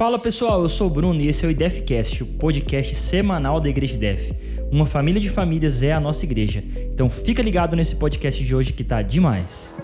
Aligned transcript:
Fala 0.00 0.18
pessoal, 0.18 0.62
eu 0.62 0.68
sou 0.70 0.86
o 0.86 0.90
Bruno 0.90 1.20
e 1.20 1.28
esse 1.28 1.44
é 1.44 1.48
o 1.48 1.50
IDEFcast, 1.50 2.22
o 2.22 2.26
podcast 2.26 2.94
semanal 2.94 3.60
da 3.60 3.68
Igreja 3.68 3.96
IDEF. 3.96 4.32
Uma 4.72 4.86
família 4.86 5.20
de 5.20 5.28
famílias 5.28 5.82
é 5.82 5.92
a 5.92 6.00
nossa 6.00 6.24
igreja. 6.24 6.64
Então 6.90 7.10
fica 7.10 7.42
ligado 7.42 7.76
nesse 7.76 7.94
podcast 7.96 8.42
de 8.42 8.54
hoje 8.54 8.72
que 8.72 8.82
tá 8.82 9.02
demais. 9.02 9.76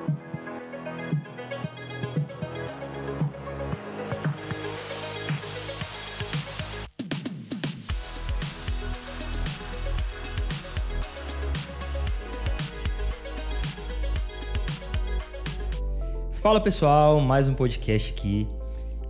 Fala 16.41 16.59
pessoal, 16.59 17.21
mais 17.21 17.49
um 17.49 17.53
podcast 17.53 18.15
aqui. 18.17 18.49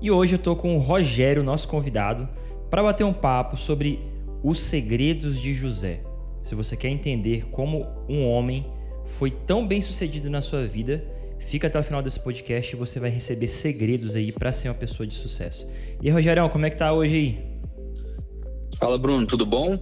E 0.01 0.11
hoje 0.11 0.35
eu 0.35 0.39
tô 0.39 0.55
com 0.55 0.77
o 0.77 0.79
Rogério, 0.79 1.43
nosso 1.43 1.67
convidado, 1.69 2.29
para 2.69 2.83
bater 2.83 3.05
um 3.05 3.13
papo 3.13 3.57
sobre 3.57 4.01
os 4.43 4.61
segredos 4.61 5.41
de 5.41 5.55
José. 5.55 6.03
Se 6.43 6.55
você 6.55 6.77
quer 6.77 6.89
entender 6.89 7.47
como 7.51 7.87
um 8.09 8.27
homem 8.27 8.67
foi 9.07 9.31
tão 9.31 9.67
bem 9.67 9.81
sucedido 9.81 10.29
na 10.29 10.41
sua 10.41 10.65
vida, 10.65 11.03
fica 11.39 11.69
até 11.69 11.79
o 11.79 11.83
final 11.83 12.03
desse 12.03 12.21
podcast 12.21 12.75
e 12.75 12.79
você 12.79 13.01
vai 13.01 13.09
receber 13.09 13.49
segredos 13.49 14.17
aí 14.17 14.33
para 14.33 14.53
ser 14.53 14.69
uma 14.69 14.75
pessoa 14.75 15.07
de 15.07 15.15
sucesso. 15.15 15.67
E 16.03 16.11
Rogério, 16.11 16.49
como 16.51 16.67
é 16.67 16.71
que 16.71 16.77
tá 16.77 16.93
hoje 16.93 17.15
aí? 17.15 17.57
Fala, 18.79 18.99
Bruno, 18.99 19.27
tudo 19.27 19.47
bom? 19.47 19.79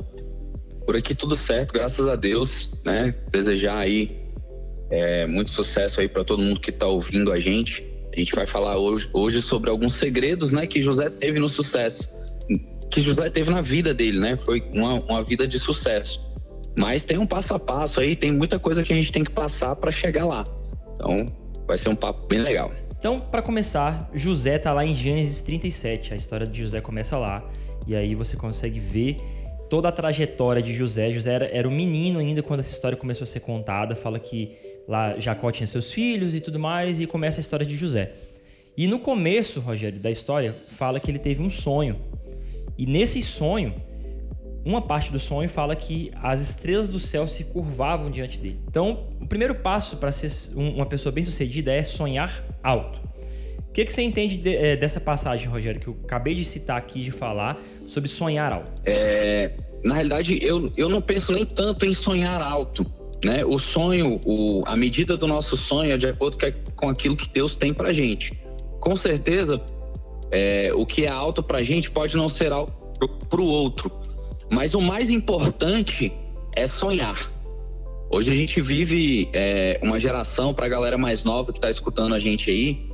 Por 0.87 0.95
aqui 0.95 1.15
tudo 1.15 1.37
certo, 1.37 1.73
graças 1.73 2.07
a 2.07 2.15
Deus, 2.15 2.71
né? 2.85 3.15
Desejar 3.33 3.79
aí 3.79 4.25
é, 4.91 5.27
muito 5.27 5.51
sucesso 5.51 6.01
aí 6.01 6.09
para 6.09 6.23
todo 6.23 6.43
mundo 6.43 6.61
que 6.61 6.71
está 6.71 6.87
ouvindo 6.87 7.33
a 7.33 7.41
gente. 7.41 7.94
A 8.15 8.19
gente 8.19 8.33
vai 8.33 8.47
falar 8.47 8.79
hoje, 8.79 9.09
hoje 9.13 9.43
sobre 9.43 9.69
alguns 9.69 9.95
segredos, 9.95 10.53
né, 10.53 10.69
que 10.69 10.81
José 10.81 11.11
teve 11.11 11.41
no 11.41 11.49
sucesso, 11.49 12.09
que 12.89 13.03
José 13.03 13.29
teve 13.29 13.51
na 13.51 13.61
vida 13.61 13.93
dele, 13.93 14.21
né? 14.21 14.37
Foi 14.37 14.63
uma, 14.73 15.01
uma 15.01 15.23
vida 15.25 15.49
de 15.49 15.59
sucesso. 15.59 16.21
Mas 16.77 17.05
tem 17.05 17.19
um 17.19 17.27
passo 17.27 17.55
a 17.55 17.59
passo 17.59 17.99
aí, 17.99 18.15
tem 18.15 18.31
muita 18.31 18.57
coisa 18.57 18.85
que 18.85 18.93
a 18.93 18.97
gente 18.97 19.11
tem 19.11 19.25
que 19.25 19.33
passar 19.33 19.75
para 19.75 19.91
chegar 19.91 20.27
lá. 20.27 20.47
Então, 20.95 21.27
vai 21.67 21.77
ser 21.77 21.89
um 21.89 21.97
papo 21.97 22.27
bem 22.29 22.39
legal. 22.39 22.73
Então, 22.97 23.19
para 23.19 23.43
começar, 23.43 24.09
José 24.15 24.59
tá 24.59 24.73
lá 24.73 24.87
em 24.87 24.95
Gênesis 24.95 25.41
37. 25.41 26.15
A 26.15 26.17
história 26.17 26.47
de 26.47 26.63
José 26.63 26.81
começa 26.81 27.19
lá. 27.19 27.45
E 27.87 27.97
aí 27.97 28.15
você 28.15 28.37
consegue 28.37 28.79
ver 28.79 29.17
toda 29.69 29.89
a 29.89 29.93
trajetória 29.93 30.63
de 30.63 30.73
José. 30.73 31.11
José 31.11 31.33
era, 31.33 31.47
era 31.47 31.69
um 31.69 31.75
menino 31.75 32.21
ainda 32.21 32.43
quando 32.43 32.61
essa 32.61 32.73
história 32.73 32.97
começou 32.97 33.25
a 33.25 33.27
ser 33.27 33.41
contada. 33.41 33.97
Fala 33.97 34.19
que 34.19 34.53
Lá 34.87 35.19
Jacó 35.19 35.51
tinha 35.51 35.67
seus 35.67 35.91
filhos 35.93 36.35
e 36.35 36.41
tudo 36.41 36.59
mais, 36.59 37.01
e 37.01 37.07
começa 37.07 37.41
a 37.41 37.43
história 37.43 37.65
de 37.65 37.77
José. 37.77 38.13
E 38.77 38.87
no 38.87 38.99
começo, 38.99 39.61
Rogério, 39.61 39.99
da 39.99 40.11
história, 40.11 40.53
fala 40.53 40.99
que 40.99 41.11
ele 41.11 41.19
teve 41.19 41.43
um 41.43 41.51
sonho. 41.51 41.97
E 42.77 42.87
nesse 42.87 43.23
sonho, 43.23 43.75
uma 44.65 44.83
parte 44.83 45.13
do 45.13 45.21
sonho 45.21 45.49
fala 45.49 45.77
que 45.77 46.11
as 46.23 46.41
estrelas 46.41 46.89
do 46.89 46.99
céu 46.99 47.29
se 47.29 47.45
curvavam 47.45 48.11
diante 48.11 48.41
dele. 48.41 48.59
Então, 48.67 49.07
o 49.21 49.27
primeiro 49.27 49.55
passo 49.55 49.97
para 49.99 50.11
ser 50.11 50.31
uma 50.57 50.87
pessoa 50.87 51.13
bem-sucedida 51.13 51.73
é 51.73 51.85
sonhar 51.85 52.45
alto. 52.63 53.01
O 53.69 53.73
que, 53.73 53.85
que 53.85 53.93
você 53.93 54.03
entende 54.03 54.37
de, 54.37 54.57
é, 54.57 54.77
dessa 54.77 55.01
passagem, 55.01 55.49
Rogério, 55.49 55.81
que 55.81 55.89
eu 55.89 55.97
acabei 56.05 56.35
de 56.35 56.45
citar 56.45 56.77
aqui, 56.77 57.03
de 57.03 57.11
falar 57.11 57.61
sobre 57.89 58.09
sonhar 58.09 58.53
alto? 58.53 58.71
É, 58.85 59.53
na 59.85 59.95
realidade, 59.95 60.39
eu, 60.43 60.73
eu 60.77 60.89
não 60.89 61.01
penso 61.01 61.33
nem 61.33 61.45
tanto 61.45 61.85
em 61.85 61.93
sonhar 61.93 62.41
alto 62.41 62.87
né? 63.23 63.45
O 63.45 63.59
sonho, 63.59 64.21
o, 64.25 64.63
a 64.67 64.77
medida 64.77 65.17
do 65.17 65.27
nosso 65.27 65.57
sonho 65.57 65.93
é 65.93 65.97
de 65.97 66.07
acordo 66.07 66.39
com 66.75 66.89
aquilo 66.89 67.17
que 67.17 67.29
Deus 67.29 67.57
tem 67.57 67.73
pra 67.73 67.93
gente. 67.93 68.39
Com 68.81 68.97
certeza, 68.97 69.61
é, 70.31 70.73
o 70.75 70.85
que 70.87 71.05
é 71.05 71.09
alto 71.09 71.43
pra 71.43 71.63
gente 71.63 71.91
pode 71.91 72.17
não 72.17 72.29
ser 72.29 72.53
alto 72.53 72.73
pro, 72.99 73.09
pro 73.09 73.45
outro. 73.45 73.91
Mas 74.51 74.75
o 74.75 74.81
mais 74.81 75.11
importante 75.11 76.13
é 76.55 76.67
sonhar. 76.67 77.31
Hoje 78.11 78.31
a 78.31 78.35
gente 78.35 78.61
vive 78.61 79.29
é, 79.33 79.79
uma 79.83 79.99
geração, 79.99 80.55
para 80.55 80.67
a 80.67 80.69
galera 80.69 80.99
mais 80.99 81.25
nova 81.25 81.53
que 81.53 81.59
está 81.59 81.71
escutando 81.71 82.15
a 82.15 82.19
gente 82.19 82.51
aí, 82.51 82.87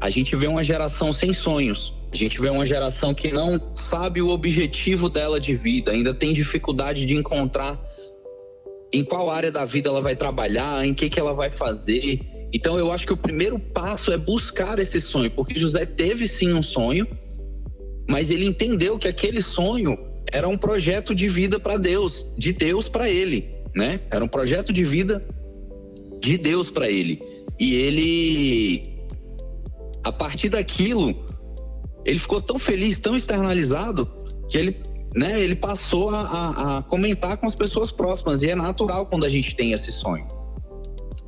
a 0.00 0.10
gente 0.10 0.36
vê 0.36 0.46
uma 0.46 0.62
geração 0.62 1.12
sem 1.12 1.32
sonhos. 1.32 1.94
A 2.12 2.16
gente 2.16 2.40
vê 2.40 2.48
uma 2.50 2.66
geração 2.66 3.14
que 3.14 3.30
não 3.30 3.60
sabe 3.74 4.20
o 4.20 4.28
objetivo 4.28 5.08
dela 5.08 5.40
de 5.40 5.54
vida, 5.54 5.92
ainda 5.92 6.14
tem 6.14 6.32
dificuldade 6.32 7.04
de 7.04 7.16
encontrar 7.16 7.78
em 8.92 9.04
qual 9.04 9.30
área 9.30 9.50
da 9.50 9.64
vida 9.64 9.88
ela 9.88 10.00
vai 10.00 10.16
trabalhar, 10.16 10.86
em 10.86 10.94
que, 10.94 11.10
que 11.10 11.18
ela 11.18 11.32
vai 11.32 11.50
fazer. 11.50 12.20
Então 12.52 12.78
eu 12.78 12.90
acho 12.92 13.06
que 13.06 13.12
o 13.12 13.16
primeiro 13.16 13.58
passo 13.58 14.12
é 14.12 14.16
buscar 14.16 14.78
esse 14.78 15.00
sonho, 15.00 15.30
porque 15.30 15.58
José 15.58 15.84
teve 15.84 16.28
sim 16.28 16.52
um 16.52 16.62
sonho, 16.62 17.06
mas 18.08 18.30
ele 18.30 18.46
entendeu 18.46 18.98
que 18.98 19.08
aquele 19.08 19.42
sonho 19.42 19.98
era 20.32 20.48
um 20.48 20.56
projeto 20.56 21.14
de 21.14 21.28
vida 21.28 21.58
para 21.58 21.76
Deus, 21.76 22.26
de 22.36 22.52
Deus 22.52 22.88
para 22.88 23.08
ele, 23.08 23.48
né? 23.74 24.00
Era 24.10 24.24
um 24.24 24.28
projeto 24.28 24.72
de 24.72 24.84
vida 24.84 25.24
de 26.20 26.38
Deus 26.38 26.70
para 26.70 26.88
ele. 26.88 27.22
E 27.58 27.74
ele 27.74 28.96
a 30.06 30.12
partir 30.12 30.48
daquilo, 30.48 31.26
ele 32.04 32.20
ficou 32.20 32.40
tão 32.40 32.60
feliz, 32.60 32.98
tão 33.00 33.16
externalizado, 33.16 34.08
que 34.48 34.56
ele 34.56 34.76
né, 35.14 35.40
ele 35.40 35.54
passou 35.54 36.10
a, 36.10 36.20
a, 36.20 36.78
a, 36.78 36.82
comentar 36.82 37.36
com 37.36 37.46
as 37.46 37.54
pessoas 37.54 37.90
próximas 37.90 38.42
e 38.42 38.50
é 38.50 38.54
natural 38.54 39.06
quando 39.06 39.24
a 39.24 39.28
gente 39.28 39.54
tem 39.54 39.72
esse 39.72 39.90
sonho. 39.90 40.26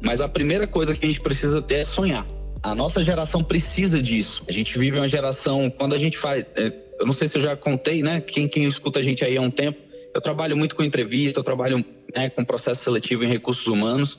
Mas 0.00 0.20
a 0.20 0.28
primeira 0.28 0.66
coisa 0.66 0.94
que 0.94 1.04
a 1.04 1.08
gente 1.08 1.20
precisa 1.20 1.60
ter 1.62 1.76
é 1.76 1.84
sonhar. 1.84 2.26
A 2.62 2.74
nossa 2.74 3.02
geração 3.02 3.42
precisa 3.42 4.02
disso. 4.02 4.44
A 4.48 4.52
gente 4.52 4.78
vive 4.78 4.98
uma 4.98 5.08
geração 5.08 5.70
quando 5.70 5.94
a 5.94 5.98
gente 5.98 6.18
faz, 6.18 6.44
é, 6.56 6.72
eu 6.98 7.06
não 7.06 7.12
sei 7.12 7.28
se 7.28 7.38
eu 7.38 7.42
já 7.42 7.56
contei, 7.56 8.02
né? 8.02 8.20
Quem, 8.20 8.48
quem 8.48 8.64
escuta 8.64 8.98
a 8.98 9.02
gente 9.02 9.24
aí 9.24 9.36
há 9.36 9.40
um 9.40 9.50
tempo, 9.50 9.78
eu 10.14 10.20
trabalho 10.20 10.56
muito 10.56 10.74
com 10.74 10.82
entrevista, 10.82 11.40
eu 11.40 11.44
trabalho 11.44 11.84
né, 12.14 12.28
com 12.30 12.44
processo 12.44 12.84
seletivo 12.84 13.24
em 13.24 13.28
recursos 13.28 13.66
humanos. 13.66 14.18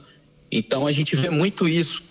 Então 0.52 0.88
a 0.88 0.92
gente 0.92 1.16
vê 1.16 1.30
muito 1.30 1.68
isso. 1.68 2.02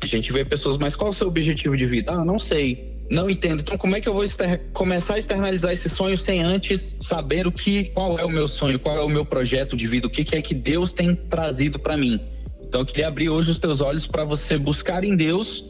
A 0.00 0.06
gente 0.06 0.32
vê 0.32 0.44
pessoas, 0.44 0.78
mas 0.78 0.94
qual 0.94 1.10
o 1.10 1.12
seu 1.12 1.26
objetivo 1.26 1.76
de 1.76 1.86
vida? 1.86 2.12
Ah, 2.12 2.24
não 2.24 2.38
sei 2.38 2.87
não 3.10 3.28
entendo. 3.30 3.60
Então, 3.60 3.78
como 3.78 3.96
é 3.96 4.00
que 4.00 4.08
eu 4.08 4.12
vou 4.12 4.24
começar 4.72 5.14
a 5.14 5.18
externalizar 5.18 5.72
esse 5.72 5.88
sonho 5.88 6.16
sem 6.16 6.42
antes 6.42 6.96
saber 7.00 7.46
o 7.46 7.52
que, 7.52 7.84
qual 7.86 8.18
é 8.18 8.24
o 8.24 8.30
meu 8.30 8.46
sonho, 8.46 8.78
qual 8.78 8.96
é 8.96 9.02
o 9.02 9.08
meu 9.08 9.24
projeto 9.24 9.76
de 9.76 9.86
vida, 9.86 10.06
o 10.06 10.10
que, 10.10 10.24
que 10.24 10.36
é 10.36 10.42
que 10.42 10.54
Deus 10.54 10.92
tem 10.92 11.14
trazido 11.14 11.78
para 11.78 11.96
mim? 11.96 12.20
Então, 12.62 12.82
eu 12.82 12.86
queria 12.86 13.08
abrir 13.08 13.30
hoje 13.30 13.50
os 13.50 13.58
teus 13.58 13.80
olhos 13.80 14.06
para 14.06 14.24
você 14.24 14.58
buscar 14.58 15.02
em 15.02 15.16
Deus 15.16 15.64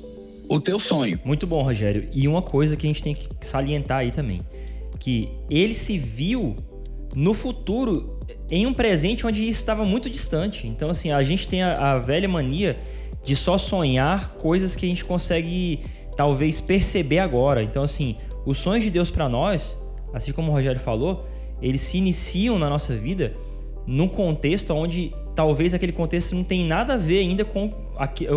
o 0.49 0.59
teu 0.59 0.79
sonho. 0.79 1.21
Muito 1.25 1.47
bom, 1.47 1.63
Rogério. 1.63 2.09
E 2.13 2.27
uma 2.27 2.43
coisa 2.43 2.77
que 2.77 2.87
a 2.87 2.89
gente 2.89 3.03
tem 3.03 3.15
que 3.15 3.29
salientar 3.41 3.99
aí 3.99 4.11
também, 4.11 4.41
que 4.99 5.29
ele 5.49 5.75
se 5.75 5.97
viu 5.97 6.57
no 7.15 7.35
futuro 7.35 8.19
em 8.51 8.67
um 8.67 8.73
presente 8.73 9.27
onde 9.27 9.47
isso 9.47 9.61
estava 9.61 9.85
muito 9.85 10.11
distante. 10.11 10.67
Então, 10.67 10.91
assim, 10.91 11.13
a 11.13 11.23
gente 11.23 11.47
tem 11.47 11.63
a, 11.63 11.93
a 11.93 11.99
velha 11.99 12.29
mania 12.29 12.79
de 13.25 13.37
só 13.37 13.59
sonhar 13.59 14.35
coisas 14.35 14.75
que 14.75 14.87
a 14.87 14.89
gente 14.89 15.05
consegue 15.05 15.81
talvez 16.19 16.61
perceber 16.61 17.21
agora. 17.21 17.63
Então, 17.63 17.85
assim, 17.85 18.17
os 18.45 18.59
sonhos 18.59 18.83
de 18.83 18.91
Deus 18.91 19.09
para 19.09 19.29
nós, 19.29 19.81
assim 20.13 20.33
como 20.33 20.51
o 20.51 20.55
Rogério 20.55 20.81
falou, 20.81 21.25
eles 21.63 21.81
se 21.81 21.97
iniciam 21.97 22.59
na 22.59 22.69
nossa 22.69 22.93
vida 22.97 23.35
num 23.87 24.09
contexto 24.09 24.75
onde 24.75 25.15
talvez 25.37 25.75
aquele 25.75 25.93
contexto 25.93 26.35
não 26.35 26.43
tem 26.43 26.65
nada 26.65 26.95
a 26.95 26.97
ver 26.97 27.21
ainda 27.21 27.45
com 27.45 27.73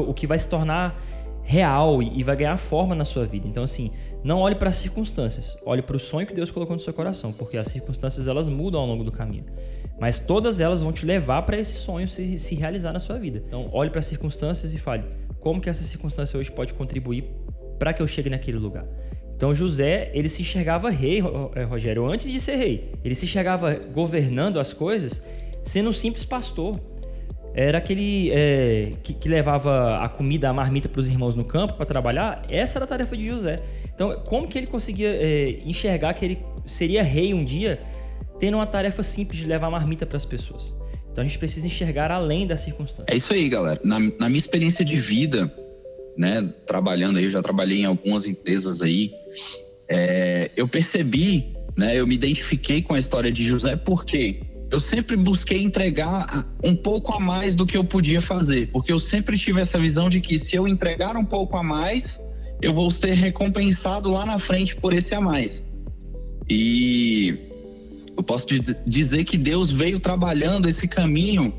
o 0.08 0.14
que 0.14 0.28
vai 0.28 0.38
se 0.38 0.48
tornar 0.48 1.02
real 1.42 2.04
e 2.04 2.22
vai 2.22 2.36
ganhar 2.36 2.56
forma 2.58 2.94
na 2.94 3.04
sua 3.04 3.26
vida. 3.26 3.48
Então, 3.48 3.64
assim, 3.64 3.90
não 4.24 4.42
olhe 4.42 4.54
para 4.54 4.70
as 4.70 4.76
circunstâncias, 4.76 5.58
olhe 5.66 5.82
para 5.82 5.96
o 5.96 6.00
sonho 6.00 6.28
que 6.28 6.36
Deus 6.36 6.52
colocou 6.52 6.76
no 6.76 6.80
seu 6.80 6.94
coração, 6.94 7.34
porque 7.34 7.58
as 7.58 7.66
circunstâncias 7.66 8.28
elas 8.28 8.48
mudam 8.48 8.80
ao 8.80 8.86
longo 8.86 9.04
do 9.04 9.12
caminho. 9.12 9.46
Mas 10.00 10.20
todas 10.20 10.60
elas 10.60 10.84
vão 10.84 10.94
te 10.94 11.04
levar 11.04 11.42
para 11.42 11.58
esse 11.58 11.78
sonho 11.78 12.08
se, 12.08 12.38
se 12.38 12.54
realizar 12.54 12.94
na 12.94 13.00
sua 13.00 13.18
vida. 13.18 13.44
Então, 13.48 13.70
olhe 13.74 13.90
para 13.90 14.00
as 14.00 14.06
circunstâncias 14.06 14.72
e 14.72 14.78
fale 14.78 15.04
como 15.40 15.60
que 15.60 15.70
essa 15.70 15.84
circunstância 15.84 16.40
hoje 16.40 16.52
pode 16.52 16.76
contribuir 16.76 17.24
para 17.82 17.94
que 17.94 18.00
eu 18.04 18.08
chegue 18.08 18.30
naquele 18.30 18.60
lugar. 18.60 18.86
Então 19.36 19.56
José, 19.56 20.12
ele 20.14 20.30
se 20.30 20.44
enxergava 20.44 20.92
rei, 20.92 21.18
eh, 21.56 21.64
Rogério, 21.64 22.06
antes 22.06 22.32
de 22.32 22.40
ser 22.40 22.58
rei. 22.58 22.92
Ele 23.04 23.16
se 23.16 23.26
enxergava 23.26 23.74
governando 23.74 24.60
as 24.60 24.72
coisas 24.72 25.26
sendo 25.64 25.90
um 25.90 25.94
simples 25.94 26.24
pastor. 26.24 26.80
Era 27.56 27.80
aquele 27.80 28.30
é, 28.32 28.94
que, 29.02 29.16
que, 29.16 29.28
levava 29.28 29.98
a 29.98 30.08
comida, 30.08 30.48
a 30.48 30.54
marmita 30.54 30.88
para 30.88 31.02
os 31.02 31.10
irmãos 31.10 31.34
no 31.34 31.44
campo 31.44 31.74
para 31.74 31.88
trabalhar. 31.88 32.46
Essa 32.48 32.78
era 32.78 32.86
a 32.86 32.88
tarefa 32.88 33.18
de 33.18 33.26
José. 33.26 33.60
Então, 33.96 34.12
como 34.28 34.48
que 34.48 34.60
ele 34.60 34.68
conseguia 34.68 35.10
é, 35.10 35.60
enxergar 35.66 36.14
que 36.14 36.24
ele 36.24 36.40
seria 36.68 37.02
rei 37.02 37.34
um 37.34 37.44
dia, 37.44 37.82
tendo 38.40 38.58
uma 38.58 38.68
tarefa 38.68 39.02
simples 39.02 39.40
de 39.40 39.48
levar 39.48 39.68
a 39.68 39.72
marmita 39.72 40.06
para 40.06 40.18
as 40.18 40.26
pessoas? 40.26 40.76
Então, 41.12 41.24
a 41.24 41.26
gente 41.26 41.40
precisa 41.40 41.66
enxergar 41.66 42.12
além 42.12 42.46
das 42.46 42.60
circunstâncias. 42.60 43.08
É 43.10 43.16
isso 43.16 43.34
aí, 43.34 43.50
galera. 43.50 43.82
Na, 43.84 44.00
na 44.00 44.30
minha 44.30 44.38
experiência 44.38 44.86
de 44.86 44.98
vida, 44.98 45.52
né, 46.18 46.54
trabalhando 46.66 47.18
aí, 47.18 47.26
eu 47.26 47.32
já 47.32 47.42
trabalhei 47.42 47.80
em 47.80 47.86
algumas 47.86 48.26
empresas 48.26 48.82
aí, 48.82 49.12
é, 49.90 50.52
eu 50.56 50.68
percebi, 50.68 51.54
né, 51.78 52.00
eu 52.00 52.08
me 52.08 52.16
identifiquei 52.16 52.82
com 52.82 52.94
a 52.94 53.00
história 53.00 53.32
de 53.32 53.44
José 53.44 53.76
porque 53.76 54.42
eu 54.72 54.80
sempre 54.80 55.18
busquei 55.18 55.62
entregar 55.62 56.48
um 56.64 56.74
pouco 56.74 57.14
a 57.14 57.20
mais 57.20 57.56
do 57.56 57.66
que 57.66 57.76
eu 57.76 57.84
podia 57.84 58.22
fazer, 58.22 58.70
porque 58.72 58.92
eu 58.92 59.00
sempre 59.00 59.38
tive 59.38 59.60
essa 59.60 59.78
visão 59.78 60.10
de 60.10 60.22
que 60.22 60.40
se 60.40 60.56
eu 60.56 60.66
entregar 60.68 61.18
um 61.18 61.26
pouco 61.26 61.58
a 61.58 61.64
mais, 61.64 62.22
eu 62.62 62.74
vou 62.74 62.90
ser 62.90 63.14
recompensado 63.14 64.10
lá 64.10 64.26
na 64.26 64.40
frente 64.40 64.76
por 64.76 64.94
esse 64.94 65.14
a 65.14 65.20
mais. 65.20 65.66
E 66.50 67.38
eu 68.16 68.24
posso 68.24 68.48
dizer 68.86 69.26
que 69.26 69.38
Deus 69.38 69.70
veio 69.70 70.00
trabalhando 70.00 70.70
esse 70.70 70.88
caminho 70.88 71.54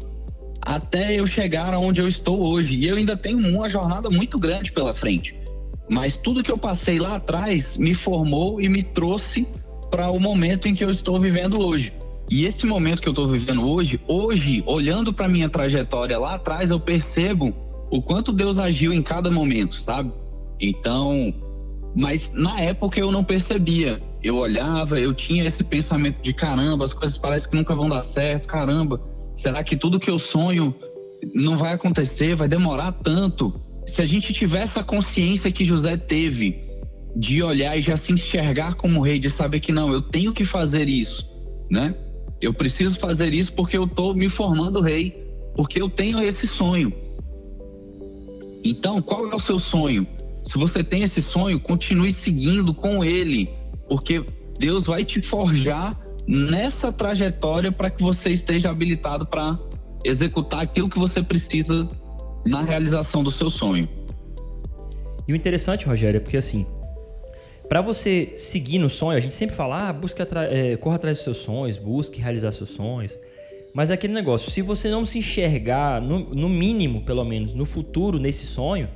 até 0.62 1.18
eu 1.18 1.26
chegar 1.26 1.74
aonde 1.74 2.00
eu 2.00 2.08
estou 2.08 2.40
hoje. 2.40 2.76
E 2.76 2.86
eu 2.86 2.96
ainda 2.96 3.16
tenho 3.16 3.38
uma 3.38 3.68
jornada 3.68 4.08
muito 4.08 4.38
grande 4.38 4.72
pela 4.72 4.94
frente. 4.94 5.36
Mas 5.90 6.16
tudo 6.16 6.42
que 6.42 6.50
eu 6.50 6.56
passei 6.56 6.98
lá 6.98 7.16
atrás 7.16 7.76
me 7.76 7.94
formou 7.94 8.60
e 8.60 8.68
me 8.68 8.82
trouxe 8.82 9.46
para 9.90 10.10
o 10.10 10.18
momento 10.18 10.68
em 10.68 10.74
que 10.74 10.84
eu 10.84 10.90
estou 10.90 11.20
vivendo 11.20 11.60
hoje. 11.60 11.92
E 12.30 12.46
esse 12.46 12.64
momento 12.64 13.02
que 13.02 13.08
eu 13.08 13.12
estou 13.12 13.28
vivendo 13.28 13.68
hoje, 13.68 14.00
hoje, 14.08 14.62
olhando 14.64 15.12
para 15.12 15.28
minha 15.28 15.50
trajetória 15.50 16.18
lá 16.18 16.34
atrás, 16.34 16.70
eu 16.70 16.80
percebo 16.80 17.52
o 17.90 18.00
quanto 18.00 18.32
Deus 18.32 18.58
agiu 18.58 18.92
em 18.92 19.02
cada 19.02 19.30
momento, 19.30 19.74
sabe? 19.74 20.10
Então, 20.58 21.34
mas 21.94 22.30
na 22.32 22.58
época 22.60 22.98
eu 22.98 23.12
não 23.12 23.22
percebia. 23.22 24.00
Eu 24.22 24.36
olhava, 24.36 24.98
eu 24.98 25.12
tinha 25.12 25.44
esse 25.44 25.62
pensamento 25.62 26.22
de 26.22 26.32
caramba, 26.32 26.84
as 26.84 26.94
coisas 26.94 27.18
parecem 27.18 27.50
que 27.50 27.56
nunca 27.56 27.74
vão 27.74 27.88
dar 27.88 28.02
certo, 28.02 28.46
caramba, 28.46 29.00
será 29.34 29.62
que 29.62 29.76
tudo 29.76 30.00
que 30.00 30.10
eu 30.10 30.18
sonho 30.18 30.74
não 31.34 31.56
vai 31.56 31.72
acontecer, 31.72 32.34
vai 32.34 32.48
demorar 32.48 32.92
tanto? 32.92 33.60
Se 33.86 34.02
a 34.02 34.06
gente 34.06 34.32
tivesse 34.32 34.78
a 34.78 34.84
consciência 34.84 35.50
que 35.50 35.64
José 35.64 35.96
teve 35.96 36.62
de 37.14 37.42
olhar 37.42 37.76
e 37.76 37.82
já 37.82 37.96
se 37.96 38.12
enxergar 38.12 38.74
como 38.74 39.00
rei, 39.00 39.18
de 39.18 39.28
saber 39.28 39.60
que 39.60 39.72
não, 39.72 39.92
eu 39.92 40.00
tenho 40.00 40.32
que 40.32 40.44
fazer 40.44 40.88
isso, 40.88 41.28
né? 41.70 41.94
Eu 42.40 42.52
preciso 42.52 42.98
fazer 42.98 43.32
isso 43.32 43.52
porque 43.52 43.76
eu 43.76 43.84
estou 43.84 44.14
me 44.14 44.28
formando 44.28 44.80
rei, 44.80 45.10
porque 45.54 45.80
eu 45.80 45.88
tenho 45.88 46.22
esse 46.22 46.46
sonho. 46.46 46.92
Então, 48.64 49.02
qual 49.02 49.30
é 49.30 49.34
o 49.34 49.40
seu 49.40 49.58
sonho? 49.58 50.06
Se 50.42 50.58
você 50.58 50.82
tem 50.82 51.02
esse 51.02 51.22
sonho, 51.22 51.60
continue 51.60 52.12
seguindo 52.12 52.72
com 52.74 53.04
ele, 53.04 53.48
porque 53.88 54.24
Deus 54.58 54.86
vai 54.86 55.04
te 55.04 55.20
forjar 55.22 55.98
nessa 56.26 56.92
trajetória 56.92 57.72
para 57.72 57.90
que 57.90 58.02
você 58.02 58.30
esteja 58.30 58.70
habilitado 58.70 59.26
para 59.26 59.58
executar 60.04 60.60
aquilo 60.60 60.88
que 60.88 60.98
você 60.98 61.22
precisa 61.22 61.88
na 62.44 62.62
realização 62.62 63.22
do 63.22 63.30
seu 63.30 63.50
sonho. 63.50 63.88
E 65.26 65.32
o 65.32 65.36
interessante, 65.36 65.86
Rogério, 65.86 66.18
é 66.18 66.20
porque 66.20 66.36
assim, 66.36 66.66
para 67.68 67.80
você 67.80 68.32
seguir 68.36 68.78
no 68.78 68.90
sonho, 68.90 69.16
a 69.16 69.20
gente 69.20 69.34
sempre 69.34 69.56
fala, 69.56 69.88
ah, 69.88 69.92
busca 69.92 70.26
é, 70.50 70.76
corra 70.76 70.96
atrás 70.96 71.18
dos 71.18 71.24
seus 71.24 71.38
sonhos, 71.38 71.76
busque 71.76 72.20
realizar 72.20 72.52
seus 72.52 72.70
sonhos. 72.70 73.18
Mas 73.72 73.90
é 73.90 73.94
aquele 73.94 74.12
negócio, 74.12 74.50
se 74.50 74.60
você 74.60 74.90
não 74.90 75.06
se 75.06 75.18
enxergar, 75.18 76.00
no, 76.00 76.34
no 76.34 76.48
mínimo, 76.48 77.02
pelo 77.04 77.24
menos, 77.24 77.54
no 77.54 77.64
futuro, 77.64 78.18
nesse 78.18 78.44
sonho, 78.46 78.88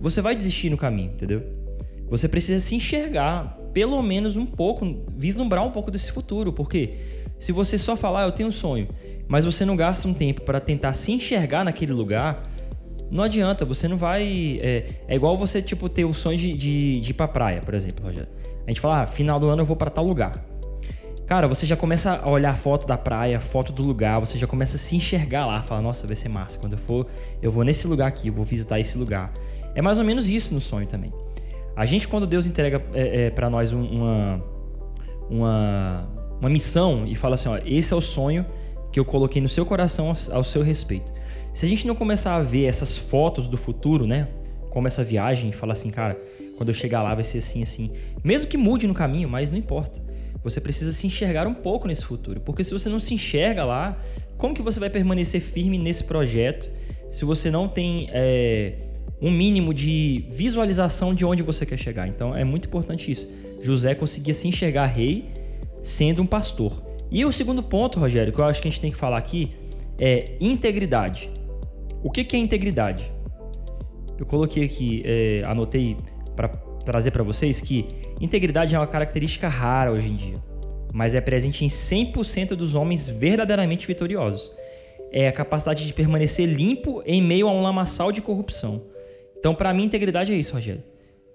você 0.00 0.20
vai 0.20 0.34
desistir 0.34 0.68
no 0.68 0.76
caminho, 0.76 1.12
entendeu? 1.12 1.42
Você 2.10 2.28
precisa 2.28 2.60
se 2.60 2.74
enxergar, 2.74 3.58
pelo 3.76 4.02
menos 4.02 4.38
um 4.38 4.46
pouco, 4.46 5.04
vislumbrar 5.18 5.62
um 5.62 5.70
pouco 5.70 5.90
desse 5.90 6.10
futuro, 6.10 6.50
porque 6.50 6.94
se 7.38 7.52
você 7.52 7.76
só 7.76 7.94
falar, 7.94 8.22
eu 8.22 8.32
tenho 8.32 8.48
um 8.48 8.52
sonho, 8.52 8.88
mas 9.28 9.44
você 9.44 9.66
não 9.66 9.76
gasta 9.76 10.08
um 10.08 10.14
tempo 10.14 10.40
para 10.40 10.58
tentar 10.58 10.94
se 10.94 11.12
enxergar 11.12 11.62
naquele 11.62 11.92
lugar, 11.92 12.42
não 13.10 13.22
adianta, 13.22 13.66
você 13.66 13.86
não 13.86 13.98
vai. 13.98 14.58
É, 14.62 14.84
é 15.06 15.14
igual 15.14 15.36
você, 15.36 15.60
tipo, 15.60 15.90
ter 15.90 16.06
o 16.06 16.14
sonho 16.14 16.38
de, 16.38 16.56
de, 16.56 17.00
de 17.02 17.10
ir 17.10 17.12
pra 17.12 17.28
praia, 17.28 17.60
por 17.60 17.74
exemplo, 17.74 18.02
Rogério. 18.06 18.30
A 18.66 18.70
gente 18.70 18.80
fala, 18.80 19.02
ah, 19.02 19.06
final 19.06 19.38
do 19.38 19.46
ano 19.46 19.60
eu 19.60 19.66
vou 19.66 19.76
para 19.76 19.90
tal 19.90 20.06
lugar. 20.06 20.42
Cara, 21.26 21.46
você 21.46 21.66
já 21.66 21.76
começa 21.76 22.18
a 22.24 22.30
olhar 22.30 22.56
foto 22.56 22.86
da 22.86 22.96
praia, 22.96 23.38
foto 23.38 23.74
do 23.74 23.82
lugar, 23.82 24.20
você 24.20 24.38
já 24.38 24.46
começa 24.46 24.76
a 24.76 24.78
se 24.78 24.96
enxergar 24.96 25.44
lá, 25.44 25.62
fala, 25.62 25.82
nossa, 25.82 26.06
vai 26.06 26.16
ser 26.16 26.30
massa. 26.30 26.58
Quando 26.58 26.72
eu 26.72 26.78
for, 26.78 27.06
eu 27.42 27.52
vou 27.52 27.62
nesse 27.62 27.86
lugar 27.86 28.08
aqui, 28.08 28.28
eu 28.28 28.32
vou 28.32 28.44
visitar 28.46 28.80
esse 28.80 28.96
lugar. 28.96 29.34
É 29.74 29.82
mais 29.82 29.98
ou 29.98 30.04
menos 30.04 30.30
isso 30.30 30.54
no 30.54 30.62
sonho 30.62 30.86
também. 30.86 31.12
A 31.76 31.84
gente, 31.84 32.08
quando 32.08 32.26
Deus 32.26 32.46
entrega 32.46 32.82
é, 32.94 33.26
é, 33.26 33.30
para 33.30 33.50
nós 33.50 33.72
uma, 33.72 34.42
uma, 35.28 36.08
uma 36.40 36.48
missão 36.48 37.06
e 37.06 37.14
fala 37.14 37.34
assim: 37.34 37.50
ó, 37.50 37.58
esse 37.66 37.92
é 37.92 37.96
o 37.96 38.00
sonho 38.00 38.46
que 38.90 38.98
eu 38.98 39.04
coloquei 39.04 39.42
no 39.42 39.48
seu 39.48 39.66
coração 39.66 40.10
ao, 40.32 40.42
seu 40.42 40.62
respeito. 40.62 41.12
Se 41.52 41.66
a 41.66 41.68
gente 41.68 41.86
não 41.86 41.94
começar 41.94 42.34
a 42.34 42.40
ver 42.40 42.64
essas 42.64 42.96
fotos 42.96 43.46
do 43.46 43.58
futuro, 43.58 44.06
né? 44.06 44.28
Como 44.70 44.88
essa 44.88 45.04
viagem, 45.04 45.50
e 45.50 45.52
falar 45.52 45.74
assim, 45.74 45.90
cara, 45.90 46.18
quando 46.56 46.70
eu 46.70 46.74
chegar 46.74 47.02
lá 47.02 47.14
vai 47.14 47.24
ser 47.24 47.38
assim, 47.38 47.62
assim. 47.62 47.92
Mesmo 48.24 48.48
que 48.48 48.56
mude 48.56 48.86
no 48.86 48.94
caminho, 48.94 49.28
mas 49.28 49.50
não 49.50 49.58
importa. 49.58 50.02
Você 50.42 50.60
precisa 50.60 50.92
se 50.92 51.06
enxergar 51.06 51.46
um 51.46 51.54
pouco 51.54 51.88
nesse 51.88 52.04
futuro. 52.04 52.40
Porque 52.40 52.62
se 52.62 52.72
você 52.72 52.88
não 52.88 53.00
se 53.00 53.12
enxerga 53.12 53.64
lá, 53.64 53.98
como 54.38 54.54
que 54.54 54.62
você 54.62 54.78
vai 54.78 54.88
permanecer 54.88 55.40
firme 55.40 55.78
nesse 55.78 56.04
projeto 56.04 56.70
se 57.10 57.24
você 57.24 57.50
não 57.50 57.68
tem 57.68 58.08
é, 58.12 58.74
um 59.20 59.30
mínimo 59.30 59.72
de 59.72 60.24
visualização 60.30 61.14
de 61.14 61.24
onde 61.24 61.42
você 61.42 61.64
quer 61.64 61.78
chegar. 61.78 62.06
Então 62.06 62.34
é 62.34 62.44
muito 62.44 62.68
importante 62.68 63.10
isso. 63.10 63.28
José 63.62 63.94
conseguia 63.94 64.34
se 64.34 64.46
enxergar 64.46 64.86
rei 64.86 65.24
sendo 65.82 66.22
um 66.22 66.26
pastor. 66.26 66.82
E 67.10 67.24
o 67.24 67.32
segundo 67.32 67.62
ponto, 67.62 67.98
Rogério, 67.98 68.32
que 68.32 68.38
eu 68.38 68.44
acho 68.44 68.60
que 68.60 68.68
a 68.68 68.70
gente 68.70 68.80
tem 68.80 68.90
que 68.90 68.96
falar 68.96 69.16
aqui 69.16 69.52
é 69.98 70.32
integridade. 70.40 71.30
O 72.02 72.10
que, 72.10 72.24
que 72.24 72.36
é 72.36 72.38
integridade? 72.38 73.10
Eu 74.18 74.26
coloquei 74.26 74.64
aqui, 74.64 75.02
é, 75.04 75.42
anotei 75.46 75.96
para 76.34 76.48
trazer 76.84 77.10
para 77.10 77.22
vocês 77.22 77.60
que 77.60 77.86
integridade 78.20 78.74
é 78.74 78.78
uma 78.78 78.86
característica 78.86 79.48
rara 79.48 79.90
hoje 79.90 80.08
em 80.08 80.16
dia, 80.16 80.36
mas 80.92 81.14
é 81.14 81.20
presente 81.20 81.64
em 81.64 81.68
100% 81.68 82.48
dos 82.48 82.74
homens 82.74 83.08
verdadeiramente 83.08 83.86
vitoriosos. 83.86 84.52
É 85.10 85.28
a 85.28 85.32
capacidade 85.32 85.86
de 85.86 85.92
permanecer 85.92 86.46
limpo 86.48 87.02
em 87.06 87.22
meio 87.22 87.48
a 87.48 87.52
um 87.52 87.62
lamaçal 87.62 88.12
de 88.12 88.20
corrupção 88.20 88.82
então, 89.38 89.54
para 89.54 89.72
mim, 89.72 89.84
integridade 89.84 90.32
é 90.32 90.36
isso, 90.36 90.52
Rogério. 90.54 90.82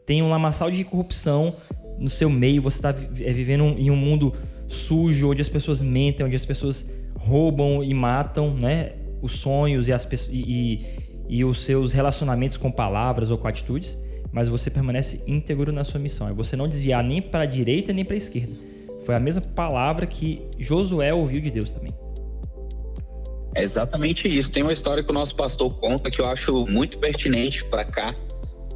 Tem 0.05 0.21
um 0.21 0.29
lamaçal 0.29 0.69
de 0.69 0.83
corrupção 0.83 1.55
no 1.97 2.09
seu 2.09 2.29
meio, 2.29 2.61
você 2.61 2.77
está 2.77 2.89
é, 2.89 3.33
vivendo 3.33 3.63
em 3.77 3.91
um 3.91 3.95
mundo 3.95 4.33
sujo, 4.67 5.31
onde 5.31 5.41
as 5.41 5.49
pessoas 5.49 5.81
mentem, 5.81 6.25
onde 6.25 6.35
as 6.35 6.45
pessoas 6.45 6.91
roubam 7.15 7.83
e 7.83 7.93
matam 7.93 8.53
né, 8.53 8.93
os 9.21 9.33
sonhos 9.33 9.87
e, 9.87 9.93
as, 9.93 10.07
e, 10.31 10.85
e, 11.29 11.45
os 11.45 11.63
seus 11.63 11.91
relacionamentos 11.93 12.57
com 12.57 12.71
palavras 12.71 13.29
ou 13.29 13.37
com 13.37 13.47
atitudes, 13.47 13.97
mas 14.31 14.47
você 14.47 14.71
permanece 14.71 15.21
íntegro 15.27 15.71
na 15.71 15.83
sua 15.83 15.99
missão. 15.99 16.27
É 16.27 16.33
você 16.33 16.55
não 16.55 16.67
desviar 16.67 17.03
nem 17.03 17.21
para 17.21 17.43
a 17.43 17.45
direita 17.45 17.93
nem 17.93 18.03
para 18.03 18.15
a 18.15 18.17
esquerda. 18.17 18.53
Foi 19.05 19.13
a 19.13 19.19
mesma 19.19 19.41
palavra 19.41 20.05
que 20.05 20.41
Josué 20.57 21.13
ouviu 21.13 21.41
de 21.41 21.51
Deus 21.51 21.69
também. 21.69 21.93
É 23.53 23.63
exatamente 23.63 24.27
isso. 24.27 24.51
Tem 24.51 24.63
uma 24.63 24.73
história 24.73 25.03
que 25.03 25.11
o 25.11 25.13
nosso 25.13 25.35
pastor 25.35 25.73
conta 25.75 26.09
que 26.09 26.21
eu 26.21 26.25
acho 26.25 26.65
muito 26.67 26.97
pertinente 26.97 27.63
para 27.65 27.83
cá, 27.83 28.15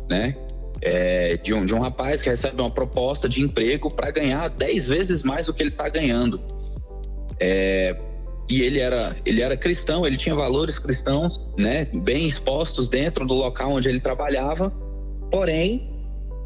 né? 0.10 0.36
É, 0.81 1.38
de, 1.38 1.54
um, 1.54 1.66
de 1.66 1.74
um 1.74 1.80
rapaz 1.80 2.22
que 2.22 2.30
recebe 2.30 2.62
uma 2.62 2.69
proposta 2.69 3.27
de 3.27 3.42
emprego 3.42 3.89
para 3.89 4.12
ganhar 4.12 4.50
10 4.50 4.88
vezes 4.88 5.24
mais 5.24 5.45
do 5.45 5.54
que 5.54 5.64
ele 5.64 5.69
está 5.69 5.88
ganhando. 5.90 6.40
É, 7.40 7.95
e 8.49 8.61
ele 8.61 8.80
era, 8.80 9.16
ele 9.26 9.42
era 9.42 9.57
cristão, 9.57 10.06
ele 10.06 10.18
tinha 10.18 10.35
valores 10.35 10.78
cristãos, 10.78 11.40
né? 11.57 11.85
Bem 11.92 12.28
expostos 12.28 12.88
dentro 12.88 13.26
do 13.26 13.33
local 13.33 13.71
onde 13.71 13.88
ele 13.88 13.99
trabalhava. 13.99 14.71
Porém, 15.31 15.90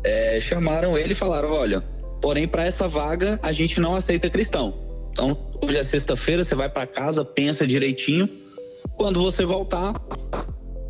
é, 0.06 0.40
chamaram 0.40 0.98
ele 0.98 1.12
e 1.12 1.16
falaram: 1.16 1.52
olha, 1.52 1.82
porém, 2.22 2.48
para 2.48 2.66
essa 2.66 2.88
vaga 2.88 3.40
a 3.44 3.52
gente 3.52 3.80
não 3.80 3.96
aceita 3.96 4.30
cristão. 4.30 4.74
Então, 5.12 5.49
hoje 5.62 5.78
é 5.78 5.84
sexta-feira, 5.84 6.44
você 6.44 6.56
vai 6.56 6.70
para 6.70 6.88
casa, 6.88 7.24
pensa 7.24 7.66
direitinho. 7.66 8.30
Quando 8.96 9.22
você 9.22 9.46
voltar, 9.46 9.94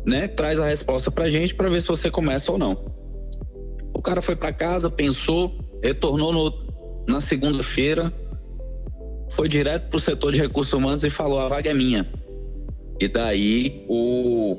né, 0.06 0.28
traz 0.28 0.58
a 0.58 0.66
resposta 0.66 1.10
pra 1.10 1.28
gente 1.28 1.54
para 1.54 1.68
ver 1.68 1.80
se 1.82 1.88
você 1.88 2.10
começa 2.10 2.50
ou 2.50 2.58
não. 2.58 2.84
O 3.94 4.02
cara 4.02 4.22
foi 4.22 4.36
para 4.36 4.52
casa, 4.52 4.88
pensou, 4.90 5.52
retornou 5.82 6.32
no, 6.32 7.04
na 7.08 7.20
segunda-feira, 7.20 8.12
foi 9.30 9.48
direto 9.48 9.88
pro 9.90 9.98
setor 9.98 10.32
de 10.32 10.38
recursos 10.38 10.72
humanos 10.72 11.04
e 11.04 11.10
falou: 11.10 11.38
a 11.38 11.48
vaga 11.48 11.70
é 11.70 11.74
minha. 11.74 12.08
E 13.00 13.08
daí 13.08 13.84
o 13.88 14.56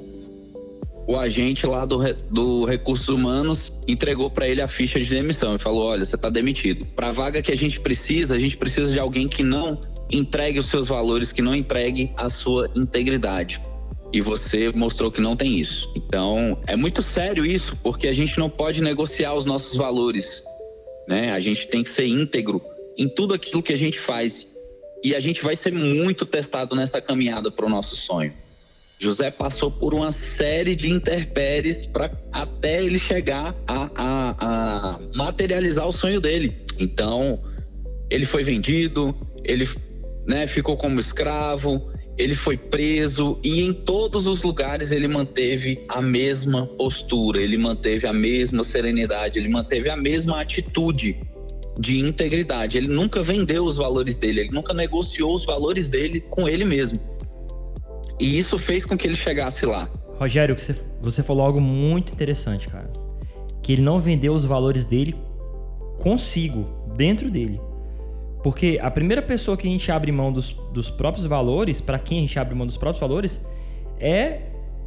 o 1.08 1.18
agente 1.18 1.66
lá 1.66 1.86
do, 1.86 1.98
do 2.30 2.66
Recursos 2.66 3.10
Humanos 3.10 3.74
entregou 3.88 4.30
para 4.30 4.48
ele 4.48 4.62
a 4.62 4.68
ficha 4.68 5.00
de 5.00 5.10
demissão 5.10 5.56
e 5.56 5.60
falou: 5.60 5.86
olha, 5.86 6.06
você 6.06 6.16
está 6.16 6.30
demitido. 6.30 6.86
Para 6.86 7.10
a 7.10 7.12
vaga 7.12 7.42
que 7.42 7.52
a 7.52 7.58
gente 7.58 7.80
precisa, 7.80 8.36
a 8.36 8.40
gente 8.40 8.56
precisa 8.56 8.92
de 8.92 9.00
alguém 9.00 9.28
que 9.28 9.44
não 9.44 9.80
entregue 10.12 10.60
os 10.60 10.68
seus 10.68 10.88
valores, 10.88 11.32
que 11.32 11.42
não 11.42 11.56
entregue 11.56 12.12
a 12.18 12.30
sua 12.30 12.70
integridade. 12.76 13.62
E 14.14 14.20
você 14.20 14.72
mostrou 14.76 15.10
que 15.10 15.22
não 15.22 15.36
tem 15.36 15.60
isso. 15.60 15.92
Então, 15.96 16.60
é 16.68 16.76
muito 16.76 17.02
sério 17.02 17.46
isso, 17.46 17.78
porque 17.78 18.08
a 18.08 18.14
gente 18.14 18.38
não 18.38 18.50
pode 18.50 18.82
negociar 18.82 19.34
os 19.34 19.46
nossos 19.46 19.76
valores. 19.78 20.44
Né? 21.08 21.32
A 21.32 21.40
gente 21.40 21.68
tem 21.68 21.82
que 21.82 21.90
ser 21.90 22.08
íntegro 22.08 22.62
em 22.98 23.08
tudo 23.08 23.34
aquilo 23.34 23.64
que 23.64 23.72
a 23.72 23.78
gente 23.78 24.00
faz. 24.00 24.48
E 25.04 25.16
a 25.16 25.20
gente 25.20 25.42
vai 25.42 25.56
ser 25.56 25.72
muito 25.72 26.26
testado 26.26 26.76
nessa 26.76 27.02
caminhada 27.02 27.50
para 27.50 27.66
o 27.66 27.70
nosso 27.70 27.96
sonho. 27.96 28.34
José 29.00 29.32
passou 29.32 29.72
por 29.72 29.96
uma 29.96 30.12
série 30.12 30.76
de 30.76 30.88
interpéries 30.88 31.88
para 31.88 32.12
até 32.32 32.84
ele 32.84 33.00
chegar 33.00 33.56
a, 33.68 33.90
a, 33.96 34.36
a, 34.40 35.00
materializar 35.16 35.88
o 35.88 35.92
sonho 35.92 36.22
dele. 36.22 36.56
Então, 36.78 37.42
ele 38.12 38.26
foi 38.26 38.44
vendido, 38.44 39.16
ele 39.44 39.68
né, 40.28 40.48
ficou 40.48 40.78
como 40.78 41.00
escravo, 41.00 41.92
ele 42.18 42.36
foi 42.36 42.58
preso 42.58 43.40
e 43.44 43.62
em 43.62 43.74
todos 43.74 44.28
os 44.28 44.44
lugares 44.44 44.92
ele 44.92 45.08
manteve 45.08 45.84
a 45.90 46.02
mesma 46.02 46.68
postura, 46.68 47.42
ele 47.42 47.58
manteve 47.58 48.06
a 48.06 48.14
mesma 48.14 48.64
serenidade, 48.64 49.40
ele 49.40 49.50
manteve 49.50 49.90
a 49.90 49.98
mesma 49.98 50.42
atitude 50.42 51.18
de 51.80 52.00
integridade. 52.00 52.78
Ele 52.78 52.88
nunca 52.88 53.24
vendeu 53.24 53.64
os 53.64 53.78
valores 53.78 54.18
dele, 54.18 54.42
ele 54.42 54.52
nunca 54.52 54.74
negociou 54.74 55.34
os 55.34 55.46
valores 55.46 55.90
dele 55.90 56.22
com 56.22 56.48
ele 56.48 56.66
mesmo. 56.66 57.00
E 58.20 58.38
isso 58.38 58.58
fez 58.58 58.86
com 58.86 58.96
que 58.96 59.08
ele 59.08 59.16
chegasse 59.16 59.66
lá. 59.66 59.90
Rogério, 60.20 60.58
você, 60.58 60.76
você 61.02 61.24
falou 61.24 61.44
algo 61.44 61.60
muito 61.60 62.14
interessante, 62.14 62.68
cara. 62.68 62.92
Que 63.64 63.74
ele 63.74 63.82
não 63.82 64.00
vendeu 64.00 64.34
os 64.34 64.46
valores 64.46 64.86
dele 64.86 65.16
consigo, 65.98 66.68
dentro 66.96 67.32
dele. 67.32 67.60
Porque 68.44 68.80
a 68.82 68.90
primeira 68.90 69.22
pessoa 69.22 69.56
que 69.56 69.68
a 69.68 69.72
gente 69.72 69.92
abre 69.92 70.12
mão 70.12 70.32
dos, 70.32 70.52
dos 70.74 70.90
próprios 70.90 71.26
valores, 71.26 71.80
para 71.80 72.00
quem 72.00 72.20
a 72.20 72.22
gente 72.22 72.40
abre 72.40 72.56
mão 72.56 72.66
dos 72.66 72.78
próprios 72.78 73.00
valores, 73.00 73.46
é 74.00 74.40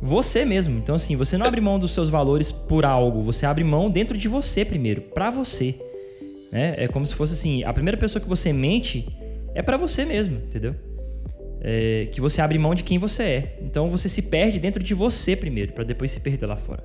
você 0.02 0.44
mesmo. 0.44 0.76
Então, 0.78 0.96
assim, 0.96 1.16
você 1.16 1.38
não 1.38 1.46
abre 1.46 1.60
mão 1.60 1.78
dos 1.78 1.92
seus 1.92 2.08
valores 2.08 2.50
por 2.50 2.84
algo, 2.84 3.22
você 3.22 3.46
abre 3.46 3.62
mão 3.62 3.90
dentro 3.90 4.18
de 4.18 4.28
você 4.28 4.64
primeiro, 4.64 5.00
para 5.00 5.30
você. 5.30 5.74
Né? 6.52 6.74
É 6.76 6.88
como 6.88 7.06
se 7.06 7.14
fosse 7.14 7.34
assim: 7.34 7.64
a 7.64 7.72
primeira 7.72 7.96
pessoa 7.96 8.20
que 8.20 8.28
você 8.28 8.52
mente 8.52 9.06
é 9.54 9.62
para 9.62 9.76
você 9.76 10.04
mesmo, 10.04 10.36
entendeu? 10.36 10.74
É, 11.60 12.08
que 12.12 12.20
você 12.20 12.42
abre 12.42 12.58
mão 12.58 12.74
de 12.74 12.84
quem 12.84 12.98
você 12.98 13.22
é. 13.22 13.58
Então 13.62 13.88
você 13.88 14.08
se 14.08 14.20
perde 14.22 14.58
dentro 14.58 14.82
de 14.82 14.94
você 14.94 15.34
primeiro, 15.34 15.72
para 15.72 15.84
depois 15.84 16.10
se 16.10 16.20
perder 16.20 16.46
lá 16.46 16.56
fora. 16.56 16.84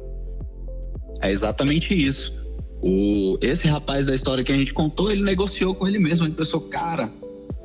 É 1.22 1.32
exatamente 1.32 1.94
isso. 1.94 2.39
O, 2.82 3.38
esse 3.42 3.68
rapaz 3.68 4.06
da 4.06 4.16
história 4.16 4.44
que 4.44 4.52
a 4.52 4.58
gente 4.58 4.74
contou, 4.74 5.12
ele 5.12 5.24
negociou 5.24 5.76
com 5.76 5.88
ele 5.88 6.00
mesmo. 6.00 6.26
Ele 6.26 6.34
pensou, 6.34 6.62
cara, 6.62 7.10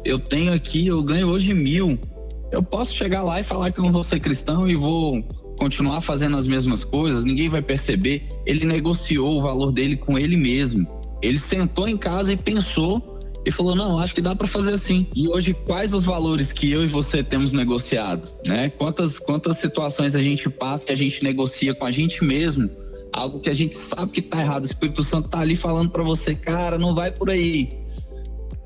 eu 0.04 0.18
tenho 0.18 0.52
aqui, 0.52 0.86
eu 0.86 1.02
ganho 1.02 1.28
hoje 1.28 1.54
mil. 1.54 1.98
Eu 2.50 2.62
posso 2.62 2.94
chegar 2.94 3.22
lá 3.22 3.40
e 3.40 3.44
falar 3.44 3.72
que 3.72 3.80
eu 3.80 3.84
não 3.84 3.92
vou 3.92 4.04
ser 4.04 4.20
cristão 4.20 4.68
e 4.68 4.74
vou 4.74 5.22
continuar 5.58 6.00
fazendo 6.00 6.36
as 6.36 6.46
mesmas 6.46 6.84
coisas, 6.84 7.24
ninguém 7.24 7.48
vai 7.48 7.62
perceber. 7.62 8.26
Ele 8.44 8.64
negociou 8.64 9.38
o 9.38 9.40
valor 9.40 9.72
dele 9.72 9.96
com 9.96 10.18
ele 10.18 10.36
mesmo. 10.36 10.86
Ele 11.22 11.38
sentou 11.38 11.88
em 11.88 11.96
casa 11.96 12.32
e 12.32 12.36
pensou 12.36 13.18
e 13.46 13.50
falou: 13.50 13.74
"Não, 13.74 13.98
acho 13.98 14.14
que 14.14 14.20
dá 14.20 14.34
para 14.34 14.46
fazer 14.46 14.74
assim". 14.74 15.06
E 15.14 15.28
hoje 15.28 15.54
quais 15.54 15.92
os 15.94 16.04
valores 16.04 16.52
que 16.52 16.70
eu 16.70 16.84
e 16.84 16.86
você 16.86 17.22
temos 17.22 17.52
negociados, 17.52 18.34
né? 18.46 18.70
Quantas 18.70 19.18
quantas 19.18 19.58
situações 19.58 20.14
a 20.14 20.22
gente 20.22 20.48
passa 20.50 20.86
que 20.86 20.92
a 20.92 20.96
gente 20.96 21.22
negocia 21.22 21.74
com 21.74 21.86
a 21.86 21.90
gente 21.90 22.22
mesmo 22.22 22.68
algo 23.14 23.38
que 23.38 23.48
a 23.48 23.54
gente 23.54 23.74
sabe 23.76 24.10
que 24.10 24.20
tá 24.20 24.40
errado. 24.40 24.64
O 24.64 24.66
Espírito 24.66 25.02
Santo 25.02 25.28
tá 25.28 25.38
ali 25.38 25.54
falando 25.54 25.90
para 25.90 26.02
você, 26.02 26.34
cara, 26.34 26.76
não 26.78 26.94
vai 26.94 27.10
por 27.10 27.30
aí. 27.30 27.78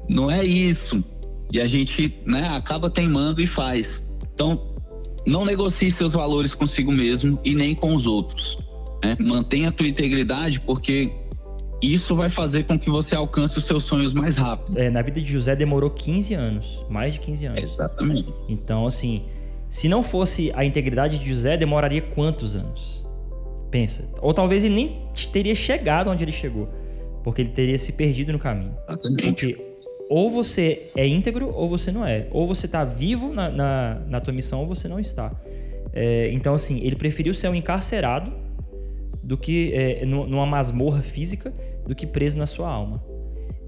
Não 0.08 0.30
é 0.30 0.42
isso. 0.42 1.04
E 1.52 1.60
a 1.60 1.66
gente, 1.66 2.18
né, 2.26 2.48
acaba 2.48 2.88
teimando 2.88 3.42
e 3.42 3.46
faz. 3.46 4.02
Então, 4.34 4.74
não 5.26 5.44
negocie 5.44 5.90
seus 5.90 6.14
valores 6.14 6.54
consigo 6.54 6.90
mesmo 6.90 7.38
e 7.44 7.54
nem 7.54 7.74
com 7.74 7.94
os 7.94 8.06
outros. 8.06 8.58
Né? 9.04 9.16
Mantenha 9.20 9.68
a 9.68 9.72
tua 9.72 9.86
integridade, 9.86 10.60
porque 10.60 11.12
isso 11.82 12.14
vai 12.14 12.30
fazer 12.30 12.64
com 12.64 12.78
que 12.78 12.90
você 12.90 13.14
alcance 13.14 13.58
os 13.58 13.64
seus 13.64 13.84
sonhos 13.84 14.14
mais 14.14 14.36
rápido. 14.36 14.78
É, 14.78 14.88
na 14.88 15.02
vida 15.02 15.20
de 15.20 15.30
José 15.30 15.54
demorou 15.54 15.90
15 15.90 16.34
anos, 16.34 16.84
mais 16.88 17.14
de 17.14 17.20
15 17.20 17.46
anos. 17.46 17.62
Exatamente. 17.62 18.32
Então, 18.48 18.86
assim, 18.86 19.24
se 19.68 19.88
não 19.88 20.02
fosse 20.02 20.50
a 20.54 20.64
integridade 20.64 21.18
de 21.18 21.28
José, 21.28 21.56
demoraria 21.56 22.00
quantos 22.00 22.56
anos? 22.56 23.06
Pensa. 23.70 24.08
Ou 24.20 24.32
talvez 24.32 24.64
ele 24.64 24.74
nem 24.74 25.02
teria 25.32 25.54
chegado 25.54 26.10
onde 26.10 26.24
ele 26.24 26.32
chegou. 26.32 26.68
Porque 27.22 27.42
ele 27.42 27.50
teria 27.50 27.78
se 27.78 27.92
perdido 27.92 28.32
no 28.32 28.38
caminho. 28.38 28.74
Exatamente. 28.88 29.46
Porque 29.46 29.68
ou 30.08 30.30
você 30.30 30.90
é 30.96 31.06
íntegro 31.06 31.52
ou 31.54 31.68
você 31.68 31.92
não 31.92 32.04
é. 32.04 32.26
Ou 32.30 32.46
você 32.46 32.66
está 32.66 32.84
vivo 32.84 33.32
na, 33.32 33.50
na, 33.50 34.02
na, 34.08 34.20
tua 34.20 34.32
missão 34.32 34.60
ou 34.60 34.66
você 34.66 34.88
não 34.88 34.98
está. 34.98 35.32
É, 35.92 36.30
então, 36.32 36.54
assim, 36.54 36.80
ele 36.82 36.96
preferiu 36.96 37.34
ser 37.34 37.48
um 37.48 37.54
encarcerado 37.54 38.32
do 39.22 39.36
que 39.36 39.72
é, 39.74 40.06
numa 40.06 40.46
masmorra 40.46 41.02
física 41.02 41.52
do 41.86 41.94
que 41.94 42.06
preso 42.06 42.38
na 42.38 42.46
sua 42.46 42.70
alma. 42.70 43.02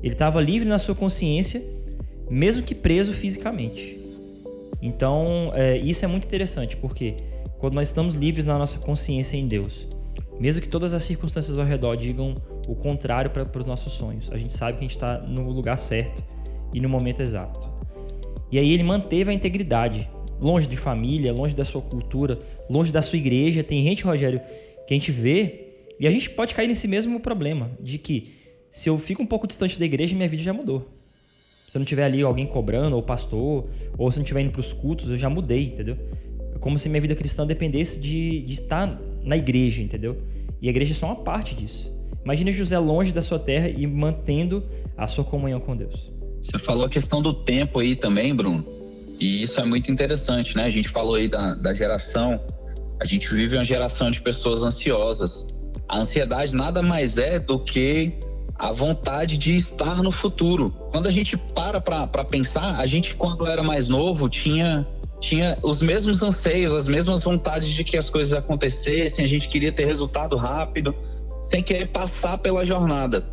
Ele 0.02 0.14
estava 0.14 0.40
livre 0.40 0.66
na 0.66 0.78
sua 0.78 0.94
consciência, 0.94 1.62
mesmo 2.30 2.62
que 2.62 2.74
preso 2.74 3.12
fisicamente. 3.12 3.98
Então, 4.80 5.52
é, 5.54 5.76
isso 5.76 6.04
é 6.04 6.08
muito 6.08 6.24
interessante, 6.24 6.76
porque 6.76 7.16
quando 7.60 7.74
nós 7.74 7.88
estamos 7.88 8.14
livres 8.14 8.46
na 8.46 8.58
nossa 8.58 8.78
consciência 8.78 9.36
em 9.36 9.46
Deus. 9.46 9.86
Mesmo 10.40 10.62
que 10.62 10.68
todas 10.68 10.94
as 10.94 11.04
circunstâncias 11.04 11.58
ao 11.58 11.64
redor 11.64 11.94
digam 11.94 12.34
o 12.66 12.74
contrário 12.74 13.30
para 13.30 13.60
os 13.60 13.66
nossos 13.66 13.92
sonhos, 13.92 14.32
a 14.32 14.38
gente 14.38 14.52
sabe 14.52 14.78
que 14.78 14.78
a 14.78 14.88
gente 14.88 14.96
está 14.96 15.18
no 15.18 15.50
lugar 15.50 15.78
certo 15.78 16.24
e 16.72 16.80
no 16.80 16.88
momento 16.88 17.20
exato. 17.20 17.68
E 18.50 18.58
aí 18.58 18.72
ele 18.72 18.82
manteve 18.82 19.30
a 19.30 19.34
integridade, 19.34 20.08
longe 20.40 20.66
de 20.66 20.76
família, 20.78 21.32
longe 21.32 21.54
da 21.54 21.64
sua 21.64 21.82
cultura, 21.82 22.40
longe 22.68 22.90
da 22.90 23.02
sua 23.02 23.18
igreja. 23.18 23.62
Tem 23.62 23.84
gente, 23.84 24.02
Rogério, 24.02 24.40
que 24.86 24.94
a 24.94 24.96
gente 24.96 25.12
vê 25.12 25.66
e 26.00 26.06
a 26.06 26.10
gente 26.10 26.30
pode 26.30 26.54
cair 26.54 26.66
nesse 26.66 26.88
mesmo 26.88 27.20
problema 27.20 27.70
de 27.78 27.98
que 27.98 28.32
se 28.70 28.88
eu 28.88 28.98
fico 28.98 29.22
um 29.22 29.26
pouco 29.26 29.46
distante 29.46 29.78
da 29.78 29.84
igreja, 29.84 30.16
minha 30.16 30.28
vida 30.28 30.42
já 30.42 30.54
mudou. 30.54 30.88
Se 31.68 31.76
eu 31.76 31.80
não 31.80 31.86
tiver 31.86 32.04
ali 32.04 32.22
alguém 32.22 32.46
cobrando, 32.46 32.96
ou 32.96 33.02
pastor, 33.02 33.68
ou 33.98 34.10
se 34.10 34.16
eu 34.16 34.20
não 34.20 34.24
estiver 34.24 34.40
indo 34.40 34.50
para 34.50 34.60
os 34.60 34.72
cultos, 34.72 35.08
eu 35.08 35.16
já 35.16 35.28
mudei, 35.28 35.64
entendeu? 35.64 35.98
Como 36.60 36.78
se 36.78 36.88
minha 36.88 37.00
vida 37.00 37.14
cristã 37.14 37.46
dependesse 37.46 37.98
de, 38.00 38.42
de 38.42 38.52
estar 38.52 39.00
na 39.22 39.36
igreja, 39.36 39.82
entendeu? 39.82 40.22
E 40.60 40.68
a 40.68 40.70
igreja 40.70 40.92
é 40.92 40.94
só 40.94 41.06
uma 41.06 41.16
parte 41.16 41.54
disso. 41.54 41.92
Imagina 42.24 42.52
José 42.52 42.78
longe 42.78 43.12
da 43.12 43.22
sua 43.22 43.38
terra 43.38 43.68
e 43.68 43.86
mantendo 43.86 44.62
a 44.96 45.06
sua 45.06 45.24
comunhão 45.24 45.58
com 45.58 45.74
Deus. 45.74 46.12
Você 46.42 46.58
falou 46.58 46.84
a 46.84 46.88
questão 46.88 47.22
do 47.22 47.32
tempo 47.32 47.80
aí 47.80 47.96
também, 47.96 48.34
Bruno. 48.34 48.64
E 49.18 49.42
isso 49.42 49.60
é 49.60 49.64
muito 49.64 49.90
interessante, 49.90 50.56
né? 50.56 50.64
A 50.64 50.68
gente 50.70 50.88
falou 50.88 51.14
aí 51.14 51.28
da, 51.28 51.54
da 51.54 51.74
geração. 51.74 52.40
A 53.00 53.06
gente 53.06 53.32
vive 53.32 53.56
uma 53.56 53.64
geração 53.64 54.10
de 54.10 54.20
pessoas 54.20 54.62
ansiosas. 54.62 55.46
A 55.88 55.98
ansiedade 55.98 56.54
nada 56.54 56.82
mais 56.82 57.18
é 57.18 57.38
do 57.38 57.58
que 57.58 58.12
a 58.54 58.72
vontade 58.72 59.38
de 59.38 59.56
estar 59.56 60.02
no 60.02 60.12
futuro. 60.12 60.70
Quando 60.90 61.06
a 61.06 61.10
gente 61.10 61.36
para 61.36 61.80
para 61.80 62.24
pensar, 62.24 62.78
a 62.78 62.86
gente, 62.86 63.14
quando 63.14 63.46
era 63.46 63.62
mais 63.62 63.88
novo, 63.88 64.28
tinha 64.28 64.86
tinha 65.20 65.56
os 65.62 65.82
mesmos 65.82 66.22
anseios, 66.22 66.72
as 66.72 66.88
mesmas 66.88 67.22
vontades 67.22 67.68
de 67.68 67.84
que 67.84 67.96
as 67.96 68.08
coisas 68.08 68.32
acontecessem, 68.32 69.24
a 69.24 69.28
gente 69.28 69.48
queria 69.48 69.70
ter 69.70 69.84
resultado 69.84 70.36
rápido, 70.36 70.94
sem 71.42 71.62
querer 71.62 71.88
passar 71.88 72.38
pela 72.38 72.64
jornada, 72.64 73.24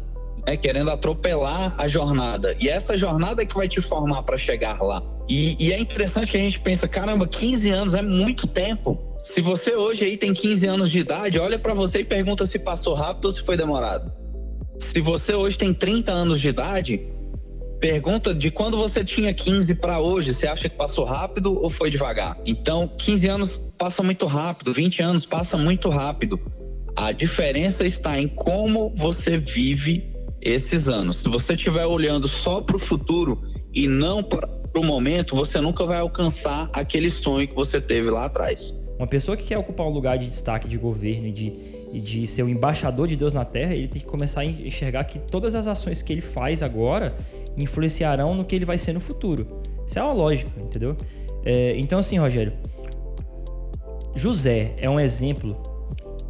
né? 0.46 0.58
querendo 0.58 0.92
atropelar 0.92 1.74
a 1.78 1.88
jornada. 1.88 2.56
E 2.60 2.68
essa 2.68 2.98
jornada 2.98 3.42
é 3.42 3.46
que 3.46 3.56
vai 3.56 3.68
te 3.68 3.82
formar 3.82 4.24
para 4.24 4.38
chegar 4.38 4.82
lá. 4.82 5.02
E, 5.30 5.58
e, 5.60 5.74
é 5.74 5.80
interessante 5.80 6.32
que 6.32 6.38
a 6.38 6.40
gente 6.40 6.60
pensa, 6.60 6.88
caramba, 6.88 7.28
15 7.28 7.70
anos 7.70 7.94
é 7.94 8.02
muito 8.02 8.48
tempo. 8.48 8.98
Se 9.20 9.42
você 9.42 9.76
hoje 9.76 10.06
aí 10.06 10.16
tem 10.16 10.34
15 10.34 10.68
anos 10.68 10.90
de 10.90 11.00
idade, 11.00 11.40
olha 11.40 11.60
para 11.60 11.74
você 11.74 12.00
e 12.00 12.06
pergunta 12.06 12.46
se 12.46 12.60
passou 12.60 12.94
rápido 12.94 13.26
ou 13.26 13.32
se 13.32 13.42
foi 13.42 13.58
demorado. 13.58 14.12
Se 14.80 15.02
você 15.02 15.34
hoje 15.34 15.58
tem 15.58 15.74
30 15.74 16.12
anos 16.12 16.40
de 16.40 16.48
idade, 16.48 17.02
Pergunta 17.80 18.34
de 18.34 18.50
quando 18.50 18.76
você 18.76 19.04
tinha 19.04 19.32
15 19.32 19.76
para 19.76 20.00
hoje, 20.00 20.34
você 20.34 20.48
acha 20.48 20.68
que 20.68 20.76
passou 20.76 21.06
rápido 21.06 21.60
ou 21.62 21.70
foi 21.70 21.92
devagar? 21.92 22.36
Então, 22.46 22.88
15 22.98 23.28
anos 23.28 23.62
passa 23.78 24.02
muito 24.02 24.26
rápido, 24.26 24.74
20 24.74 25.04
anos 25.04 25.26
passa 25.26 25.58
muito 25.58 25.88
rápido. 25.90 26.40
A 26.96 27.12
diferença 27.12 27.86
está 27.86 28.20
em 28.20 28.28
como 28.28 28.90
você 28.96 29.38
vive 29.38 30.12
esses 30.42 30.88
anos. 30.88 31.18
Se 31.18 31.30
você 31.30 31.54
estiver 31.54 31.86
olhando 31.86 32.28
só 32.28 32.62
para 32.62 32.76
o 32.76 32.80
futuro 32.80 33.40
e 33.72 33.88
não 33.88 34.24
para 34.24 34.50
o 34.76 34.84
momento, 34.84 35.36
você 35.36 35.62
nunca 35.62 35.86
vai 35.86 36.00
alcançar 36.00 36.72
aquele 36.74 37.12
sonho 37.12 37.48
que 37.48 37.54
você 37.54 37.80
teve 37.80 38.10
lá 38.10 38.26
atrás. 38.26 38.74
Uma 38.98 39.08
pessoa 39.08 39.38
que 39.38 39.46
quer 39.46 39.58
ocupar 39.58 39.86
um 39.86 39.92
lugar 39.92 40.18
de 40.18 40.26
destaque 40.26 40.68
de 40.68 40.78
governo 40.78 41.28
e 41.28 41.32
de, 41.32 41.54
e 41.94 42.00
de 42.00 42.26
ser 42.26 42.44
o 42.44 42.50
embaixador 42.50 43.08
de 43.08 43.16
Deus 43.16 43.34
na 43.34 43.46
Terra, 43.46 43.74
ele 43.74 43.88
tem 43.88 44.02
que 44.02 44.08
começar 44.08 44.42
a 44.42 44.46
enxergar 44.46 45.04
que 45.04 45.20
todas 45.20 45.54
as 45.54 45.68
ações 45.68 46.02
que 46.02 46.12
ele 46.12 46.22
faz 46.22 46.64
agora, 46.64 47.16
influenciarão 47.56 48.36
no 48.36 48.46
que 48.46 48.56
ele 48.56 48.66
vai 48.66 48.78
ser 48.78 48.94
no 48.94 49.00
futuro. 49.00 49.62
Isso 49.86 49.98
é 49.98 50.04
uma 50.04 50.14
lógica, 50.14 50.52
entendeu? 50.60 50.96
É, 51.44 51.76
então, 51.78 52.00
assim, 52.00 52.18
Rogério, 52.18 52.54
José 54.16 54.74
é 54.78 54.90
um 54.90 55.00
exemplo 55.00 55.56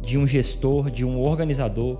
de 0.00 0.18
um 0.18 0.26
gestor, 0.26 0.90
de 0.90 1.04
um 1.04 1.20
organizador, 1.20 1.98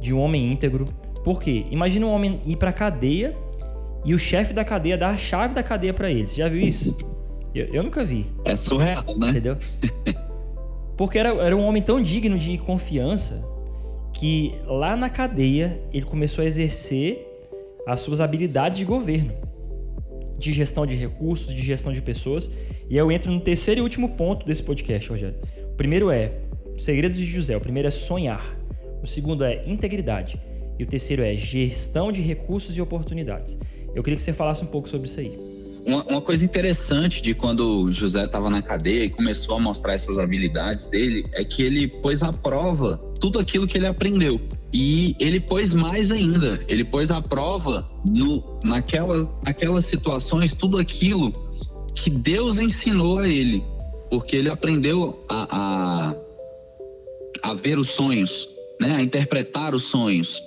de 0.00 0.12
um 0.14 0.20
homem 0.20 0.52
íntegro. 0.52 0.86
Por 1.24 1.40
quê? 1.40 1.66
Imagina 1.70 2.06
um 2.06 2.10
homem 2.10 2.40
ir 2.46 2.56
pra 2.56 2.72
cadeia 2.72 3.36
e 4.04 4.14
o 4.14 4.18
chefe 4.18 4.52
da 4.52 4.64
cadeia 4.64 4.98
dar 4.98 5.10
a 5.10 5.16
chave 5.16 5.54
da 5.54 5.62
cadeia 5.62 5.94
para 5.94 6.10
ele. 6.10 6.26
Você 6.26 6.36
já 6.36 6.48
viu 6.48 6.60
isso? 6.60 6.96
Eu, 7.54 7.66
eu, 7.66 7.82
nunca 7.82 8.04
vi. 8.04 8.26
É 8.44 8.56
surreal, 8.56 9.04
né? 9.18 9.30
Entendeu? 9.30 9.56
Porque 10.96 11.18
era, 11.18 11.30
era 11.30 11.56
um 11.56 11.64
homem 11.64 11.82
tão 11.82 12.02
digno 12.02 12.38
de 12.38 12.58
confiança 12.58 13.44
que 14.12 14.54
lá 14.66 14.96
na 14.96 15.10
cadeia 15.10 15.80
ele 15.92 16.06
começou 16.06 16.42
a 16.42 16.46
exercer 16.46 17.26
as 17.86 18.00
suas 18.00 18.20
habilidades 18.20 18.78
de 18.78 18.84
governo, 18.84 19.32
de 20.38 20.52
gestão 20.52 20.86
de 20.86 20.94
recursos, 20.94 21.54
de 21.54 21.62
gestão 21.62 21.92
de 21.92 22.00
pessoas. 22.00 22.50
E 22.88 22.96
eu 22.96 23.10
entro 23.10 23.30
no 23.32 23.40
terceiro 23.40 23.80
e 23.80 23.82
último 23.82 24.10
ponto 24.10 24.46
desse 24.46 24.62
podcast, 24.62 25.10
Rogério. 25.10 25.36
O 25.72 25.76
primeiro 25.76 26.10
é 26.10 26.32
segredos 26.78 27.18
de 27.18 27.24
José. 27.24 27.56
O 27.56 27.60
primeiro 27.60 27.88
é 27.88 27.90
sonhar. 27.90 28.56
O 29.02 29.06
segundo 29.06 29.44
é 29.44 29.64
integridade. 29.66 30.40
E 30.78 30.84
o 30.84 30.86
terceiro 30.86 31.22
é 31.22 31.34
gestão 31.34 32.12
de 32.12 32.22
recursos 32.22 32.76
e 32.76 32.80
oportunidades. 32.80 33.58
Eu 33.94 34.02
queria 34.02 34.16
que 34.16 34.22
você 34.22 34.32
falasse 34.32 34.62
um 34.62 34.66
pouco 34.66 34.88
sobre 34.88 35.06
isso 35.08 35.20
aí. 35.20 35.51
Uma, 35.84 36.04
uma 36.04 36.20
coisa 36.20 36.44
interessante 36.44 37.20
de 37.20 37.34
quando 37.34 37.92
José 37.92 38.24
estava 38.24 38.48
na 38.48 38.62
cadeia 38.62 39.04
e 39.04 39.10
começou 39.10 39.56
a 39.56 39.60
mostrar 39.60 39.94
essas 39.94 40.18
habilidades 40.18 40.88
dele 40.88 41.26
é 41.32 41.44
que 41.44 41.62
ele 41.62 41.88
pôs 41.88 42.22
à 42.22 42.32
prova 42.32 42.98
tudo 43.20 43.38
aquilo 43.38 43.66
que 43.66 43.78
ele 43.78 43.86
aprendeu. 43.86 44.40
E 44.72 45.14
ele 45.20 45.38
pôs 45.38 45.74
mais 45.74 46.10
ainda, 46.10 46.64
ele 46.66 46.82
pôs 46.82 47.10
à 47.10 47.20
prova 47.20 47.86
no, 48.04 48.42
naquela, 48.64 49.30
naquelas 49.44 49.84
situações 49.84 50.54
tudo 50.54 50.78
aquilo 50.78 51.30
que 51.94 52.08
Deus 52.08 52.58
ensinou 52.58 53.18
a 53.18 53.28
ele, 53.28 53.62
porque 54.08 54.36
ele 54.36 54.48
aprendeu 54.48 55.22
a, 55.28 56.14
a, 57.42 57.50
a 57.50 57.54
ver 57.54 57.78
os 57.78 57.88
sonhos, 57.88 58.48
né, 58.80 58.96
a 58.96 59.02
interpretar 59.02 59.74
os 59.74 59.84
sonhos. 59.84 60.42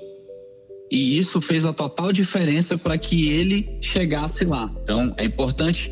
E 0.91 1.17
isso 1.17 1.41
fez 1.41 1.65
a 1.65 1.73
total 1.73 2.13
diferença 2.13 2.77
para 2.77 2.97
que 2.97 3.29
ele 3.29 3.77
chegasse 3.81 4.45
lá. 4.45 4.71
Então, 4.83 5.13
é 5.17 5.25
importante, 5.25 5.91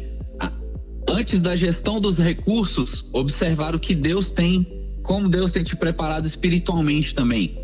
antes 1.07 1.39
da 1.39 1.55
gestão 1.55 1.99
dos 1.99 2.19
recursos, 2.19 3.05
observar 3.11 3.75
o 3.75 3.79
que 3.79 3.95
Deus 3.95 4.31
tem, 4.31 4.65
como 5.01 5.27
Deus 5.29 5.51
tem 5.51 5.63
te 5.63 5.75
preparado 5.75 6.25
espiritualmente 6.25 7.13
também. 7.15 7.57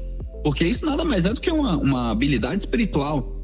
Porque 0.44 0.66
isso 0.66 0.86
nada 0.86 1.06
mais 1.06 1.26
é 1.26 1.34
do 1.34 1.40
que 1.40 1.52
uma, 1.52 1.78
uma 1.78 2.12
habilidade 2.12 2.62
espiritual, 2.62 3.44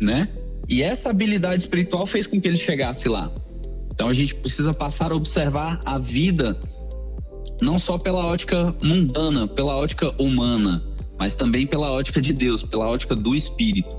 né? 0.00 0.28
E 0.68 0.82
essa 0.82 1.10
habilidade 1.10 1.62
espiritual 1.62 2.06
fez 2.06 2.26
com 2.26 2.40
que 2.40 2.48
ele 2.48 2.56
chegasse 2.56 3.08
lá. 3.08 3.30
Então 3.92 4.08
a 4.08 4.12
gente 4.12 4.34
precisa 4.34 4.74
passar 4.74 5.12
a 5.12 5.14
observar 5.14 5.80
a 5.84 5.98
vida 5.98 6.58
não 7.62 7.78
só 7.78 7.96
pela 7.96 8.26
ótica 8.26 8.74
mundana, 8.82 9.48
pela 9.48 9.76
ótica 9.76 10.12
humana, 10.20 10.82
mas 11.18 11.36
também 11.36 11.66
pela 11.66 11.90
ótica 11.90 12.20
de 12.20 12.32
Deus, 12.32 12.62
pela 12.62 12.88
ótica 12.88 13.14
do 13.14 13.34
Espírito. 13.34 13.96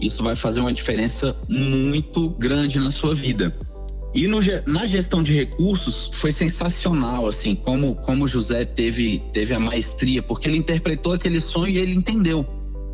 Isso 0.00 0.22
vai 0.22 0.36
fazer 0.36 0.60
uma 0.60 0.72
diferença 0.72 1.36
muito 1.48 2.30
grande 2.30 2.78
na 2.78 2.90
sua 2.90 3.14
vida. 3.14 3.54
E 4.14 4.26
no, 4.26 4.38
na 4.66 4.86
gestão 4.86 5.22
de 5.22 5.32
recursos 5.32 6.10
foi 6.14 6.32
sensacional, 6.32 7.26
assim, 7.26 7.54
como, 7.54 7.94
como 7.96 8.26
José 8.26 8.64
teve, 8.64 9.22
teve 9.32 9.52
a 9.52 9.60
maestria, 9.60 10.22
porque 10.22 10.48
ele 10.48 10.56
interpretou 10.56 11.12
aquele 11.12 11.40
sonho 11.40 11.68
e 11.68 11.78
ele 11.78 11.92
entendeu 11.92 12.46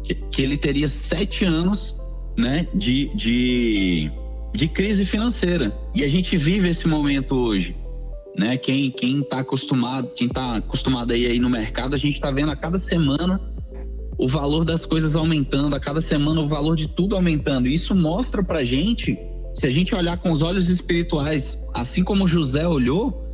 que, 0.03 0.15
que 0.15 0.43
ele 0.43 0.57
teria 0.57 0.89
sete 0.89 1.45
anos 1.45 1.95
né, 2.37 2.67
de, 2.75 3.15
de, 3.15 4.11
de 4.53 4.69
crise 4.69 5.05
financeira. 5.05 5.77
E 5.95 6.03
a 6.03 6.09
gente 6.09 6.37
vive 6.37 6.69
esse 6.69 6.89
momento 6.89 7.37
hoje. 7.37 7.77
Né? 8.37 8.57
Quem 8.57 8.93
está 9.21 9.39
acostumado, 9.39 10.09
quem 10.17 10.29
tá 10.29 10.57
acostumado 10.57 11.13
aí, 11.13 11.27
aí 11.27 11.39
no 11.39 11.49
mercado, 11.49 11.95
a 11.95 11.99
gente 11.99 12.15
está 12.15 12.33
vendo 12.33 12.51
a 12.51 12.57
cada 12.57 12.79
semana 12.79 13.41
o 14.19 14.29
valor 14.29 14.65
das 14.65 14.87
coisas 14.87 15.17
aumentando, 15.17 15.75
a 15.75 15.81
cada 15.81 16.01
semana 16.01 16.41
o 16.41 16.49
valor 16.49 16.77
de 16.77 16.89
tudo 16.89 17.17
aumentando. 17.17 17.69
E 17.69 17.75
isso 17.75 17.95
mostra 17.95 18.43
pra 18.43 18.65
gente 18.65 19.19
se 19.55 19.67
a 19.67 19.71
gente 19.71 19.95
olhar 19.95 20.17
com 20.19 20.33
os 20.33 20.43
olhos 20.43 20.69
espirituais, 20.69 21.59
assim 21.73 22.03
como 22.03 22.27
José 22.27 22.67
olhou, 22.67 23.25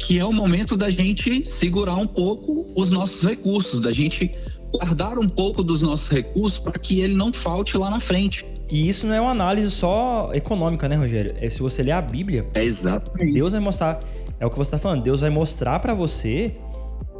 que 0.00 0.18
é 0.18 0.24
o 0.24 0.32
momento 0.32 0.76
da 0.76 0.90
gente 0.90 1.48
segurar 1.48 1.96
um 1.96 2.06
pouco 2.06 2.66
os 2.74 2.90
nossos 2.90 3.22
recursos, 3.22 3.80
da 3.80 3.92
gente 3.92 4.32
guardar 4.72 5.18
um 5.18 5.28
pouco 5.28 5.62
dos 5.62 5.82
nossos 5.82 6.08
recursos 6.08 6.58
para 6.58 6.78
que 6.78 7.00
ele 7.00 7.14
não 7.14 7.32
falte 7.32 7.76
lá 7.76 7.90
na 7.90 8.00
frente. 8.00 8.44
E 8.70 8.88
isso 8.88 9.06
não 9.06 9.14
é 9.14 9.20
uma 9.20 9.32
análise 9.32 9.70
só 9.70 10.30
econômica, 10.32 10.88
né, 10.88 10.96
Rogério? 10.96 11.34
É 11.40 11.50
se 11.50 11.60
você 11.60 11.82
ler 11.82 11.92
a 11.92 12.00
Bíblia. 12.00 12.46
É 12.54 12.64
exatamente. 12.64 13.34
Deus 13.34 13.52
vai 13.52 13.60
mostrar. 13.60 14.00
É 14.38 14.46
o 14.46 14.50
que 14.50 14.56
você 14.56 14.68
está 14.68 14.78
falando. 14.78 15.02
Deus 15.02 15.20
vai 15.20 15.30
mostrar 15.30 15.80
para 15.80 15.92
você 15.92 16.54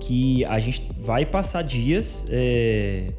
que 0.00 0.44
a 0.46 0.58
gente 0.58 0.82
vai 0.98 1.24
passar 1.24 1.62
dias. 1.62 2.26
É, 2.30 3.12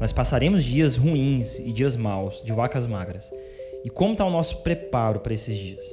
nós 0.00 0.12
passaremos 0.12 0.64
dias 0.64 0.96
ruins 0.96 1.58
e 1.58 1.72
dias 1.72 1.96
maus, 1.96 2.42
de 2.44 2.52
vacas 2.52 2.86
magras. 2.86 3.30
E 3.84 3.90
como 3.90 4.12
está 4.12 4.24
o 4.24 4.30
nosso 4.30 4.62
preparo 4.62 5.20
para 5.20 5.34
esses 5.34 5.56
dias? 5.58 5.84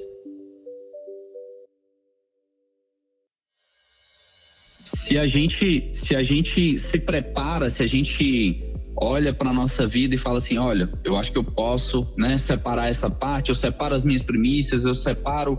Se 4.84 5.18
a 5.18 5.28
gente 5.28 5.90
se 5.94 6.16
a 6.16 6.24
gente 6.24 6.78
se 6.78 7.00
prepara, 7.00 7.70
se 7.70 7.84
a 7.84 7.88
gente 7.88 8.72
olha 8.96 9.34
para 9.34 9.52
nossa 9.52 9.88
vida 9.88 10.16
e 10.16 10.18
fala 10.18 10.38
assim, 10.38 10.58
olha, 10.58 10.90
eu 11.04 11.16
acho 11.16 11.32
que 11.32 11.38
eu 11.38 11.44
posso, 11.44 12.08
né, 12.18 12.38
separar 12.38 12.90
essa 12.90 13.10
parte, 13.10 13.50
eu 13.50 13.56
separo 13.56 13.96
as 13.96 14.06
minhas 14.06 14.22
primícias, 14.22 14.86
eu 14.86 14.94
separo 14.94 15.58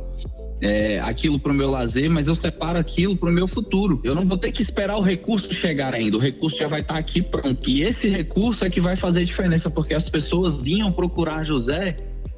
é, 0.62 1.00
aquilo 1.00 1.40
para 1.40 1.50
o 1.50 1.54
meu 1.54 1.68
lazer, 1.68 2.08
mas 2.08 2.28
eu 2.28 2.34
separo 2.36 2.78
aquilo 2.78 3.16
para 3.16 3.28
o 3.28 3.32
meu 3.32 3.48
futuro. 3.48 4.00
Eu 4.04 4.14
não 4.14 4.24
vou 4.24 4.38
ter 4.38 4.52
que 4.52 4.62
esperar 4.62 4.96
o 4.96 5.00
recurso 5.00 5.52
chegar 5.52 5.92
ainda, 5.92 6.16
o 6.16 6.20
recurso 6.20 6.56
já 6.56 6.68
vai 6.68 6.80
estar 6.80 6.94
tá 6.94 7.00
aqui 7.00 7.20
pronto. 7.20 7.68
E 7.68 7.82
esse 7.82 8.08
recurso 8.08 8.64
é 8.64 8.70
que 8.70 8.80
vai 8.80 8.94
fazer 8.94 9.24
diferença, 9.24 9.68
porque 9.68 9.92
as 9.92 10.08
pessoas 10.08 10.56
vinham 10.58 10.92
procurar 10.92 11.42
José 11.44 11.96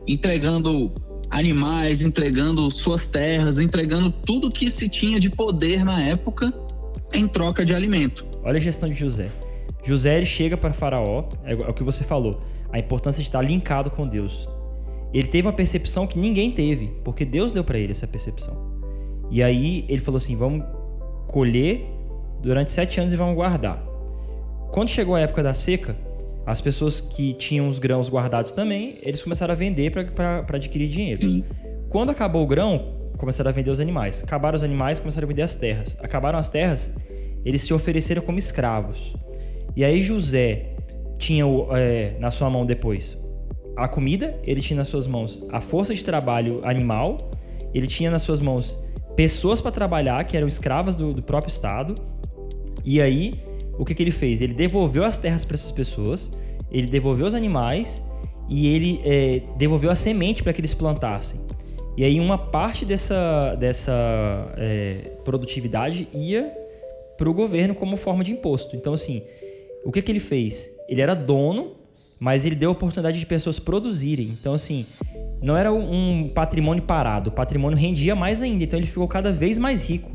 entregando 0.08 0.92
animais, 1.30 2.00
entregando 2.00 2.70
suas 2.76 3.06
terras, 3.06 3.58
entregando 3.58 4.10
tudo 4.10 4.50
que 4.50 4.70
se 4.70 4.88
tinha 4.88 5.20
de 5.20 5.28
poder 5.28 5.84
na 5.84 6.02
época 6.02 6.52
em 7.12 7.28
troca 7.28 7.64
de 7.64 7.74
alimento. 7.74 8.24
Olha 8.42 8.56
a 8.56 8.60
gestão 8.60 8.88
de 8.88 8.94
José. 8.94 9.30
José 9.84 10.16
ele 10.16 10.26
chega 10.26 10.56
para 10.56 10.72
Faraó, 10.72 11.28
é 11.44 11.54
o 11.54 11.74
que 11.74 11.82
você 11.82 12.02
falou, 12.02 12.42
a 12.72 12.78
importância 12.78 13.22
de 13.22 13.28
estar 13.28 13.42
linkado 13.42 13.90
com 13.90 14.08
Deus. 14.08 14.48
Ele 15.14 15.28
teve 15.28 15.46
uma 15.46 15.52
percepção 15.52 16.08
que 16.08 16.18
ninguém 16.18 16.50
teve, 16.50 16.88
porque 17.04 17.24
Deus 17.24 17.52
deu 17.52 17.62
para 17.62 17.78
ele 17.78 17.92
essa 17.92 18.06
percepção. 18.06 18.74
E 19.30 19.44
aí 19.44 19.84
ele 19.88 20.00
falou 20.00 20.18
assim: 20.18 20.34
vamos 20.34 20.66
colher 21.28 21.86
durante 22.42 22.72
sete 22.72 22.98
anos 22.98 23.12
e 23.12 23.16
vamos 23.16 23.36
guardar. 23.36 23.80
Quando 24.72 24.88
chegou 24.88 25.14
a 25.14 25.20
época 25.20 25.40
da 25.40 25.54
seca, 25.54 25.96
as 26.44 26.60
pessoas 26.60 27.00
que 27.00 27.32
tinham 27.34 27.68
os 27.68 27.78
grãos 27.78 28.10
guardados 28.10 28.50
também, 28.50 28.96
eles 29.02 29.22
começaram 29.22 29.52
a 29.52 29.54
vender 29.54 29.90
para 29.90 30.44
adquirir 30.56 30.88
dinheiro. 30.88 31.22
Sim. 31.22 31.44
Quando 31.88 32.10
acabou 32.10 32.42
o 32.42 32.46
grão, 32.46 33.12
começaram 33.16 33.50
a 33.50 33.52
vender 33.52 33.70
os 33.70 33.78
animais. 33.78 34.24
Acabaram 34.24 34.56
os 34.56 34.64
animais, 34.64 34.98
começaram 34.98 35.26
a 35.26 35.28
vender 35.28 35.42
as 35.42 35.54
terras. 35.54 35.96
Acabaram 36.02 36.40
as 36.40 36.48
terras, 36.48 36.92
eles 37.44 37.62
se 37.62 37.72
ofereceram 37.72 38.20
como 38.20 38.36
escravos. 38.36 39.14
E 39.76 39.84
aí 39.84 40.00
José 40.00 40.74
tinha 41.18 41.44
é, 41.76 42.16
na 42.18 42.32
sua 42.32 42.50
mão 42.50 42.66
depois 42.66 43.24
a 43.76 43.88
comida, 43.88 44.38
ele 44.44 44.60
tinha 44.60 44.76
nas 44.76 44.88
suas 44.88 45.06
mãos 45.06 45.42
a 45.50 45.60
força 45.60 45.94
de 45.94 46.04
trabalho 46.04 46.60
animal, 46.64 47.30
ele 47.72 47.86
tinha 47.86 48.10
nas 48.10 48.22
suas 48.22 48.40
mãos 48.40 48.84
pessoas 49.16 49.60
para 49.60 49.70
trabalhar 49.70 50.24
que 50.24 50.36
eram 50.36 50.46
escravas 50.46 50.94
do, 50.94 51.12
do 51.12 51.22
próprio 51.22 51.50
Estado. 51.50 51.94
E 52.84 53.00
aí 53.00 53.34
o 53.78 53.84
que, 53.84 53.94
que 53.94 54.02
ele 54.02 54.10
fez? 54.10 54.40
Ele 54.40 54.54
devolveu 54.54 55.04
as 55.04 55.16
terras 55.18 55.44
para 55.44 55.54
essas 55.54 55.70
pessoas, 55.70 56.30
ele 56.70 56.86
devolveu 56.86 57.26
os 57.26 57.34
animais 57.34 58.02
e 58.48 58.68
ele 58.68 59.00
é, 59.04 59.42
devolveu 59.56 59.90
a 59.90 59.94
semente 59.94 60.42
para 60.42 60.52
que 60.52 60.60
eles 60.60 60.74
plantassem. 60.74 61.40
E 61.96 62.04
aí 62.04 62.18
uma 62.18 62.36
parte 62.36 62.84
dessa, 62.84 63.54
dessa 63.54 64.52
é, 64.56 65.12
produtividade 65.24 66.08
ia 66.12 66.52
para 67.16 67.28
o 67.28 67.34
governo 67.34 67.74
como 67.74 67.96
forma 67.96 68.24
de 68.24 68.32
imposto. 68.32 68.74
Então, 68.74 68.92
assim, 68.92 69.22
o 69.84 69.92
que, 69.92 70.02
que 70.02 70.10
ele 70.10 70.20
fez? 70.20 70.74
Ele 70.88 71.00
era 71.00 71.14
dono, 71.14 71.76
mas 72.18 72.44
ele 72.44 72.54
deu 72.54 72.70
a 72.70 72.72
oportunidade 72.72 73.18
de 73.18 73.26
pessoas 73.26 73.58
produzirem. 73.58 74.26
Então, 74.26 74.54
assim, 74.54 74.86
não 75.42 75.56
era 75.56 75.72
um 75.72 76.30
patrimônio 76.34 76.82
parado, 76.82 77.30
o 77.30 77.32
patrimônio 77.32 77.76
rendia 77.76 78.14
mais 78.14 78.40
ainda. 78.40 78.64
Então, 78.64 78.78
ele 78.78 78.86
ficou 78.86 79.06
cada 79.08 79.32
vez 79.32 79.58
mais 79.58 79.88
rico. 79.88 80.10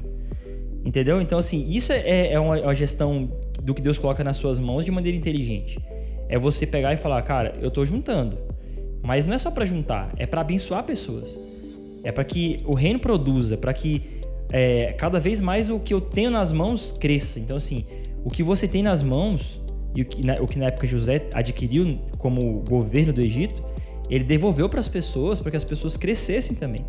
Entendeu? 0.84 1.22
Então, 1.22 1.38
assim, 1.38 1.70
isso 1.70 1.92
é, 1.92 2.32
é 2.34 2.40
uma, 2.40 2.60
uma 2.60 2.76
gestão 2.76 3.30
do 3.62 3.74
que 3.74 3.82
Deus 3.82 3.98
coloca 3.98 4.24
nas 4.24 4.38
suas 4.38 4.60
mãos 4.60 4.86
de 4.86 4.92
maneira 4.92 5.18
inteligente. 5.18 5.80
É 6.28 6.40
você 6.40 6.66
pegar 6.66 6.94
e 6.94 6.98
falar, 6.98 7.22
cara, 7.22 7.56
eu 7.62 7.70
tô 7.70 7.86
juntando. 7.86 8.38
Mas 9.02 9.26
não 9.26 9.34
é 9.34 9.38
só 9.38 9.52
para 9.52 9.66
juntar, 9.66 10.12
é 10.18 10.26
para 10.26 10.42
abençoar 10.42 10.84
pessoas. 10.84 11.38
É 12.04 12.12
para 12.12 12.24
que 12.24 12.60
o 12.66 12.74
reino 12.74 13.00
produza, 13.00 13.58
para 13.58 13.74
que 13.74 14.02
é, 14.52 14.94
cada 14.94 15.20
vez 15.20 15.40
mais 15.42 15.70
o 15.70 15.80
que 15.80 15.94
eu 15.94 16.02
tenho 16.02 16.32
nas 16.32 16.52
mãos 16.52 16.92
cresça. 16.92 17.40
Então, 17.40 17.58
assim, 17.58 17.86
o 18.24 18.30
que 18.30 18.44
você 18.44 18.68
tem 18.68 18.84
nas 18.84 19.04
mãos 19.04 19.60
e 19.96 20.02
o 20.02 20.06
que 20.06 20.26
na, 20.26 20.42
o 20.42 20.48
que 20.48 20.60
na 20.60 20.66
época 20.66 20.88
José 20.88 21.28
adquiriu 21.34 22.00
como 22.18 22.62
governo 22.62 23.12
do 23.12 23.22
Egito, 23.22 23.64
ele 24.10 24.24
devolveu 24.24 24.70
para 24.70 24.80
as 24.80 24.88
pessoas 24.88 25.40
para 25.40 25.52
que 25.52 25.58
as 25.58 25.64
pessoas 25.64 25.98
crescessem 25.98 26.56
também. 26.56 26.86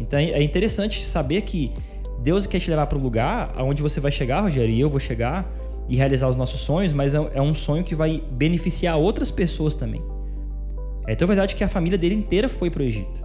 Então 0.00 0.18
é 0.18 0.42
interessante 0.42 1.04
saber 1.04 1.42
que 1.42 1.72
Deus 2.20 2.46
quer 2.46 2.58
te 2.58 2.70
levar 2.70 2.86
para 2.86 2.98
um 2.98 3.02
lugar 3.02 3.52
aonde 3.56 3.82
você 3.82 4.00
vai 4.00 4.10
chegar, 4.10 4.40
Rogério, 4.40 4.74
e 4.74 4.80
eu 4.80 4.88
vou 4.88 5.00
chegar 5.00 5.50
e 5.88 5.96
realizar 5.96 6.28
os 6.28 6.36
nossos 6.36 6.60
sonhos, 6.60 6.92
mas 6.92 7.14
é, 7.14 7.18
é 7.34 7.42
um 7.42 7.54
sonho 7.54 7.84
que 7.84 7.94
vai 7.94 8.22
beneficiar 8.30 8.98
outras 8.98 9.30
pessoas 9.30 9.74
também. 9.74 10.02
É 11.06 11.14
tão 11.14 11.28
verdade 11.28 11.54
que 11.54 11.62
a 11.62 11.68
família 11.68 11.98
dele 11.98 12.14
inteira 12.14 12.48
foi 12.48 12.70
para 12.70 12.82
o 12.82 12.84
Egito. 12.84 13.22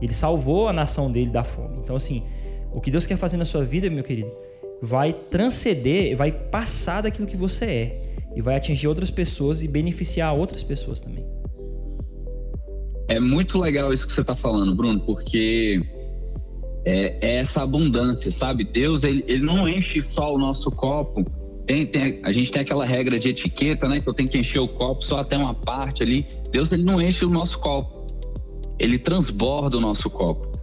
Ele 0.00 0.12
salvou 0.12 0.68
a 0.68 0.72
nação 0.72 1.10
dele 1.10 1.30
da 1.30 1.42
fome. 1.42 1.78
Então, 1.82 1.96
assim, 1.96 2.22
o 2.72 2.80
que 2.80 2.90
Deus 2.90 3.06
quer 3.06 3.16
fazer 3.16 3.36
na 3.36 3.44
sua 3.44 3.64
vida, 3.64 3.90
meu 3.90 4.04
querido, 4.04 4.30
vai 4.80 5.12
transcender, 5.12 6.16
vai 6.16 6.30
passar 6.30 7.00
daquilo 7.00 7.26
que 7.26 7.36
você 7.36 7.64
é. 7.64 8.05
E 8.36 8.40
vai 8.40 8.54
atingir 8.54 8.86
outras 8.86 9.10
pessoas 9.10 9.62
e 9.62 9.68
beneficiar 9.68 10.32
outras 10.36 10.62
pessoas 10.62 11.00
também. 11.00 11.26
É 13.08 13.18
muito 13.18 13.58
legal 13.58 13.92
isso 13.92 14.06
que 14.06 14.12
você 14.12 14.20
está 14.20 14.36
falando, 14.36 14.74
Bruno, 14.74 15.00
porque 15.00 15.82
é, 16.84 17.18
é, 17.20 17.36
essa 17.38 17.62
abundância, 17.62 18.30
sabe? 18.30 18.62
Deus, 18.62 19.02
ele, 19.02 19.24
ele 19.26 19.42
não 19.42 19.68
enche 19.68 20.00
só 20.00 20.34
o 20.34 20.38
nosso 20.38 20.70
copo 20.70 21.24
tem, 21.66 21.84
tem, 21.84 22.20
a 22.22 22.30
gente 22.30 22.50
tem 22.52 22.62
aquela 22.62 22.84
regra 22.84 23.18
de 23.18 23.28
etiqueta, 23.28 23.88
né? 23.88 24.00
Que 24.00 24.08
eu 24.08 24.14
tenho 24.14 24.28
que 24.28 24.38
encher 24.38 24.60
o 24.60 24.68
copo 24.68 25.04
só 25.04 25.18
até 25.18 25.36
uma 25.36 25.52
parte 25.52 26.02
ali. 26.02 26.24
Deus 26.52 26.70
ele 26.70 26.84
não 26.84 27.02
enche 27.02 27.24
o 27.24 27.28
nosso 27.28 27.58
copo. 27.58 28.06
ele 28.78 28.98
transborda 28.98 29.76
o 29.76 29.80
nosso 29.80 30.08
copo. 30.08 30.56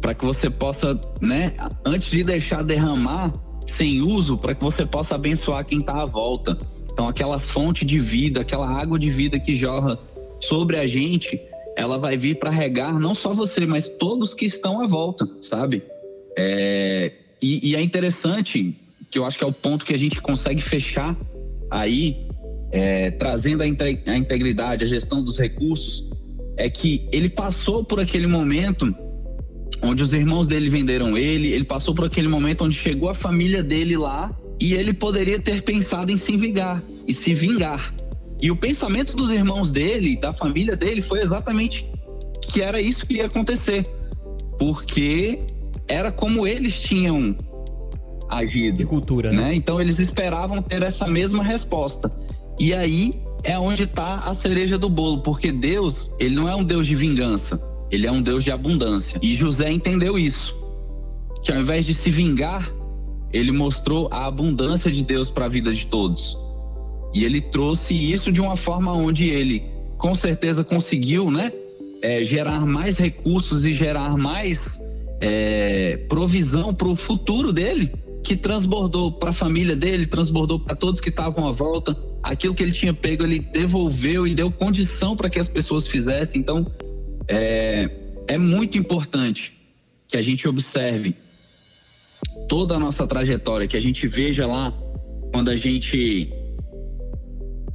Para 0.00 0.14
que 0.14 0.24
você 0.24 0.50
possa, 0.50 0.98
né, 1.20 1.54
antes 1.84 2.10
de 2.10 2.24
deixar 2.24 2.62
derramar 2.62 3.32
sem 3.70 4.00
uso, 4.02 4.36
para 4.36 4.54
que 4.54 4.62
você 4.62 4.84
possa 4.84 5.14
abençoar 5.14 5.64
quem 5.64 5.80
está 5.80 6.02
à 6.02 6.06
volta. 6.06 6.58
Então, 6.92 7.08
aquela 7.08 7.38
fonte 7.38 7.84
de 7.84 7.98
vida, 7.98 8.40
aquela 8.40 8.68
água 8.68 8.98
de 8.98 9.10
vida 9.10 9.38
que 9.38 9.56
jorra 9.56 9.98
sobre 10.40 10.76
a 10.76 10.86
gente, 10.86 11.40
ela 11.76 11.98
vai 11.98 12.16
vir 12.16 12.38
para 12.38 12.50
regar 12.50 12.98
não 12.98 13.14
só 13.14 13.32
você, 13.32 13.64
mas 13.66 13.88
todos 13.88 14.34
que 14.34 14.44
estão 14.44 14.80
à 14.80 14.86
volta, 14.86 15.28
sabe? 15.40 15.82
É, 16.36 17.12
e, 17.40 17.70
e, 17.70 17.76
é 17.76 17.80
interessante, 17.80 18.76
que 19.10 19.18
eu 19.18 19.24
acho 19.24 19.38
que 19.38 19.44
é 19.44 19.46
o 19.46 19.52
ponto 19.52 19.84
que 19.84 19.94
a 19.94 19.98
gente 19.98 20.20
consegue 20.20 20.60
fechar 20.60 21.16
aí, 21.70 22.26
é, 22.70 23.10
trazendo 23.12 23.62
a, 23.62 23.66
a 23.66 24.16
integridade, 24.16 24.84
a 24.84 24.86
gestão 24.86 25.22
dos 25.22 25.38
recursos, 25.38 26.04
é 26.56 26.68
que 26.68 27.08
ele 27.12 27.28
passou 27.28 27.82
por 27.84 27.98
aquele 27.98 28.26
momento 28.26 28.94
onde 29.82 30.02
os 30.02 30.12
irmãos 30.12 30.46
dele 30.46 30.68
venderam 30.68 31.16
ele, 31.16 31.48
ele 31.48 31.64
passou 31.64 31.94
por 31.94 32.04
aquele 32.04 32.28
momento 32.28 32.64
onde 32.64 32.76
chegou 32.76 33.08
a 33.08 33.14
família 33.14 33.62
dele 33.62 33.96
lá 33.96 34.30
e 34.60 34.74
ele 34.74 34.92
poderia 34.92 35.38
ter 35.38 35.62
pensado 35.62 36.12
em 36.12 36.16
se 36.16 36.36
vingar 36.36 36.82
e 37.06 37.14
se 37.14 37.34
vingar. 37.34 37.94
E 38.40 38.50
o 38.50 38.56
pensamento 38.56 39.16
dos 39.16 39.30
irmãos 39.30 39.70
dele, 39.72 40.16
da 40.16 40.32
família 40.32 40.76
dele, 40.76 41.02
foi 41.02 41.20
exatamente 41.20 41.86
que 42.42 42.60
era 42.60 42.80
isso 42.80 43.06
que 43.06 43.16
ia 43.16 43.26
acontecer. 43.26 43.86
Porque 44.58 45.40
era 45.88 46.10
como 46.12 46.46
eles 46.46 46.78
tinham 46.80 47.36
agido. 48.28 48.78
De 48.78 48.86
cultura, 48.86 49.30
né? 49.30 49.42
né? 49.42 49.54
Então 49.54 49.80
eles 49.80 49.98
esperavam 49.98 50.62
ter 50.62 50.82
essa 50.82 51.06
mesma 51.06 51.42
resposta. 51.42 52.10
E 52.58 52.72
aí 52.74 53.14
é 53.42 53.58
onde 53.58 53.84
está 53.84 54.16
a 54.20 54.34
cereja 54.34 54.78
do 54.78 54.88
bolo, 54.88 55.22
porque 55.22 55.50
Deus, 55.50 56.10
ele 56.18 56.34
não 56.34 56.48
é 56.48 56.54
um 56.54 56.62
Deus 56.62 56.86
de 56.86 56.94
vingança, 56.94 57.60
ele 57.90 58.06
é 58.06 58.12
um 58.12 58.22
Deus 58.22 58.44
de 58.44 58.50
abundância. 58.50 59.18
E 59.22 59.34
José 59.34 59.70
entendeu 59.70 60.18
isso. 60.18 60.56
Que 61.42 61.52
ao 61.52 61.60
invés 61.60 61.86
de 61.86 61.94
se 61.94 62.10
vingar, 62.10 62.72
ele 63.32 63.52
mostrou 63.52 64.08
a 64.10 64.26
abundância 64.26 64.90
de 64.90 65.04
Deus 65.04 65.30
para 65.30 65.46
a 65.46 65.48
vida 65.48 65.72
de 65.72 65.86
todos. 65.86 66.36
E 67.14 67.24
ele 67.24 67.40
trouxe 67.40 67.94
isso 67.94 68.30
de 68.30 68.40
uma 68.40 68.56
forma 68.56 68.92
onde 68.92 69.28
ele, 69.28 69.64
com 69.98 70.14
certeza, 70.14 70.62
conseguiu, 70.62 71.30
né, 71.30 71.52
é, 72.02 72.24
gerar 72.24 72.64
mais 72.66 72.98
recursos 72.98 73.64
e 73.64 73.72
gerar 73.72 74.16
mais 74.16 74.80
é, 75.20 75.96
provisão 76.08 76.72
para 76.72 76.88
o 76.88 76.96
futuro 76.96 77.52
dele, 77.52 77.92
que 78.22 78.36
transbordou 78.36 79.12
para 79.12 79.30
a 79.30 79.32
família 79.32 79.74
dele, 79.74 80.06
transbordou 80.06 80.60
para 80.60 80.76
todos 80.76 81.00
que 81.00 81.08
estavam 81.08 81.46
à 81.46 81.52
volta. 81.52 81.96
Aquilo 82.22 82.54
que 82.54 82.62
ele 82.62 82.72
tinha 82.72 82.92
pego, 82.92 83.24
ele 83.24 83.40
devolveu 83.40 84.26
e 84.26 84.34
deu 84.34 84.50
condição 84.50 85.16
para 85.16 85.30
que 85.30 85.38
as 85.38 85.48
pessoas 85.48 85.86
fizessem. 85.86 86.40
Então, 86.40 86.66
é, 87.30 87.88
é 88.26 88.36
muito 88.36 88.76
importante 88.76 89.56
que 90.08 90.16
a 90.16 90.22
gente 90.22 90.48
observe 90.48 91.14
toda 92.48 92.74
a 92.74 92.78
nossa 92.78 93.06
trajetória, 93.06 93.68
que 93.68 93.76
a 93.76 93.80
gente 93.80 94.06
veja 94.08 94.46
lá 94.46 94.74
quando 95.32 95.48
a 95.48 95.56
gente 95.56 96.28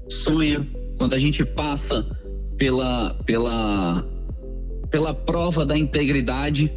sonha, 0.09 0.67
quando 0.97 1.13
a 1.13 1.17
gente 1.17 1.45
passa 1.45 2.05
pela, 2.57 3.13
pela, 3.25 4.05
pela 4.89 5.13
prova 5.13 5.65
da 5.65 5.77
integridade, 5.77 6.71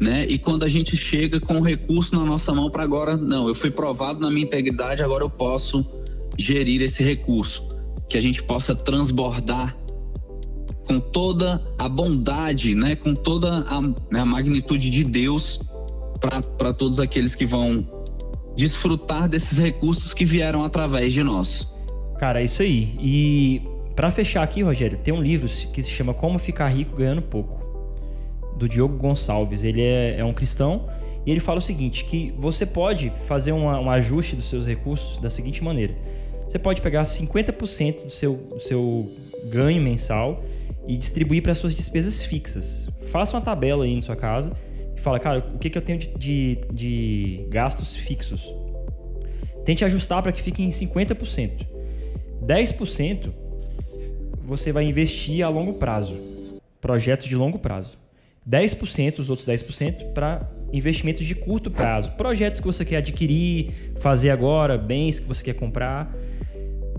né? 0.00 0.26
E 0.26 0.38
quando 0.38 0.64
a 0.64 0.68
gente 0.68 0.96
chega 0.96 1.38
com 1.38 1.58
o 1.58 1.62
recurso 1.62 2.14
na 2.14 2.24
nossa 2.24 2.52
mão 2.54 2.70
para 2.70 2.82
agora, 2.82 3.16
não, 3.16 3.46
eu 3.46 3.54
fui 3.54 3.70
provado 3.70 4.20
na 4.20 4.30
minha 4.30 4.44
integridade, 4.44 5.02
agora 5.02 5.22
eu 5.22 5.30
posso 5.30 5.84
gerir 6.38 6.80
esse 6.80 7.04
recurso, 7.04 7.62
que 8.08 8.16
a 8.16 8.20
gente 8.20 8.42
possa 8.42 8.74
transbordar 8.74 9.76
com 10.86 10.98
toda 10.98 11.62
a 11.78 11.88
bondade, 11.88 12.74
né? 12.74 12.96
Com 12.96 13.14
toda 13.14 13.64
a, 13.68 13.80
né, 13.80 14.20
a 14.20 14.24
magnitude 14.24 14.90
de 14.90 15.04
Deus 15.04 15.60
para 16.56 16.72
todos 16.72 17.00
aqueles 17.00 17.34
que 17.34 17.44
vão 17.44 17.86
desfrutar 18.56 19.28
desses 19.28 19.58
recursos 19.58 20.14
que 20.14 20.24
vieram 20.24 20.64
através 20.64 21.12
de 21.12 21.22
nós. 21.22 21.66
Cara, 22.18 22.40
é 22.40 22.44
isso 22.44 22.62
aí. 22.62 22.96
E 23.00 23.62
para 23.96 24.10
fechar 24.10 24.42
aqui, 24.42 24.62
Rogério, 24.62 24.98
tem 24.98 25.12
um 25.12 25.22
livro 25.22 25.48
que 25.72 25.82
se 25.82 25.90
chama 25.90 26.14
Como 26.14 26.38
Ficar 26.38 26.68
Rico 26.68 26.96
Ganhando 26.96 27.22
Pouco, 27.22 27.60
do 28.56 28.68
Diogo 28.68 28.96
Gonçalves. 28.96 29.64
Ele 29.64 29.82
é, 29.82 30.18
é 30.18 30.24
um 30.24 30.32
cristão 30.32 30.88
e 31.26 31.30
ele 31.30 31.40
fala 31.40 31.58
o 31.58 31.62
seguinte: 31.62 32.04
que 32.04 32.32
você 32.38 32.64
pode 32.64 33.12
fazer 33.26 33.52
um 33.52 33.90
ajuste 33.90 34.36
dos 34.36 34.46
seus 34.46 34.66
recursos 34.66 35.18
da 35.18 35.30
seguinte 35.30 35.62
maneira. 35.62 35.94
Você 36.46 36.58
pode 36.58 36.82
pegar 36.82 37.02
50% 37.02 38.04
do 38.04 38.10
seu, 38.10 38.34
do 38.34 38.60
seu 38.60 39.10
ganho 39.50 39.82
mensal 39.82 40.44
e 40.86 40.96
distribuir 40.96 41.42
para 41.42 41.54
suas 41.54 41.74
despesas 41.74 42.22
fixas. 42.22 42.88
Faça 43.02 43.36
uma 43.36 43.42
tabela 43.42 43.84
aí 43.84 43.94
na 43.94 44.02
sua 44.02 44.16
casa 44.16 44.52
e 44.96 45.00
fala, 45.00 45.18
cara, 45.18 45.38
o 45.54 45.58
que, 45.58 45.70
que 45.70 45.78
eu 45.78 45.82
tenho 45.82 45.98
de, 45.98 46.08
de, 46.16 46.58
de 46.72 47.46
gastos 47.48 47.94
fixos? 47.94 48.52
Tente 49.64 49.84
ajustar 49.84 50.22
para 50.22 50.32
que 50.32 50.42
fique 50.42 50.62
em 50.62 50.70
50%. 50.70 51.66
10% 52.44 53.32
você 54.44 54.72
vai 54.72 54.84
investir 54.84 55.44
a 55.44 55.48
longo 55.48 55.74
prazo, 55.74 56.18
projetos 56.80 57.28
de 57.28 57.36
longo 57.36 57.58
prazo. 57.58 57.96
10%, 58.48 59.20
os 59.20 59.30
outros 59.30 59.46
10% 59.46 60.12
para 60.12 60.50
investimentos 60.72 61.24
de 61.24 61.34
curto 61.34 61.70
prazo, 61.70 62.10
projetos 62.12 62.58
que 62.58 62.66
você 62.66 62.84
quer 62.84 62.96
adquirir, 62.96 63.92
fazer 64.00 64.30
agora, 64.30 64.76
bens 64.76 65.20
que 65.20 65.26
você 65.26 65.44
quer 65.44 65.54
comprar. 65.54 66.12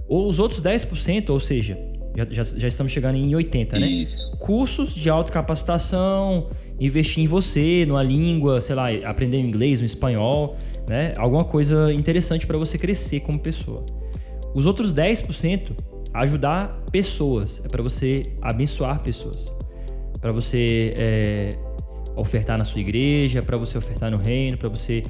Ou 0.07 0.27
os 0.29 0.39
outros 0.39 0.63
10%, 0.63 1.29
ou 1.29 1.39
seja, 1.39 1.77
já, 2.15 2.25
já, 2.29 2.43
já 2.43 2.67
estamos 2.67 2.91
chegando 2.91 3.15
em 3.15 3.31
80%, 3.31 3.79
né? 3.79 3.87
Isso. 3.87 4.37
Cursos 4.37 4.93
de 4.93 5.09
autocapacitação, 5.09 6.49
investir 6.79 7.23
em 7.23 7.27
você, 7.27 7.85
numa 7.87 8.03
língua, 8.03 8.61
sei 8.61 8.75
lá, 8.75 8.87
aprender 9.05 9.39
inglês, 9.39 9.81
um 9.81 9.85
espanhol, 9.85 10.55
né? 10.87 11.13
Alguma 11.17 11.43
coisa 11.43 11.93
interessante 11.93 12.45
para 12.45 12.57
você 12.57 12.77
crescer 12.77 13.21
como 13.21 13.39
pessoa. 13.39 13.85
Os 14.53 14.65
outros 14.65 14.93
10% 14.93 15.71
ajudar 16.13 16.83
pessoas, 16.91 17.61
é 17.65 17.67
para 17.67 17.81
você 17.81 18.23
abençoar 18.41 18.99
pessoas, 18.99 19.51
para 20.21 20.31
você 20.31 20.93
é, 20.95 21.55
ofertar 22.15 22.57
na 22.57 22.65
sua 22.65 22.81
igreja, 22.81 23.41
para 23.41 23.57
você 23.57 23.77
ofertar 23.77 24.11
no 24.11 24.17
reino, 24.17 24.57
para 24.57 24.69
você 24.69 25.03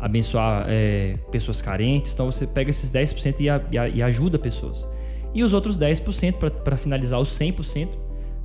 abençoar 0.00 0.66
é, 0.68 1.14
pessoas 1.30 1.62
carentes. 1.62 2.12
Então 2.12 2.30
você 2.30 2.46
pega 2.46 2.70
esses 2.70 2.90
10% 2.90 3.40
e, 3.40 3.48
a, 3.48 3.62
e, 3.70 3.78
a, 3.78 3.88
e 3.88 4.02
ajuda 4.02 4.38
pessoas. 4.38 4.88
E 5.38 5.44
os 5.44 5.52
outros 5.52 5.78
10% 5.78 6.50
para 6.64 6.76
finalizar 6.76 7.20
os 7.20 7.28
100%, 7.38 7.90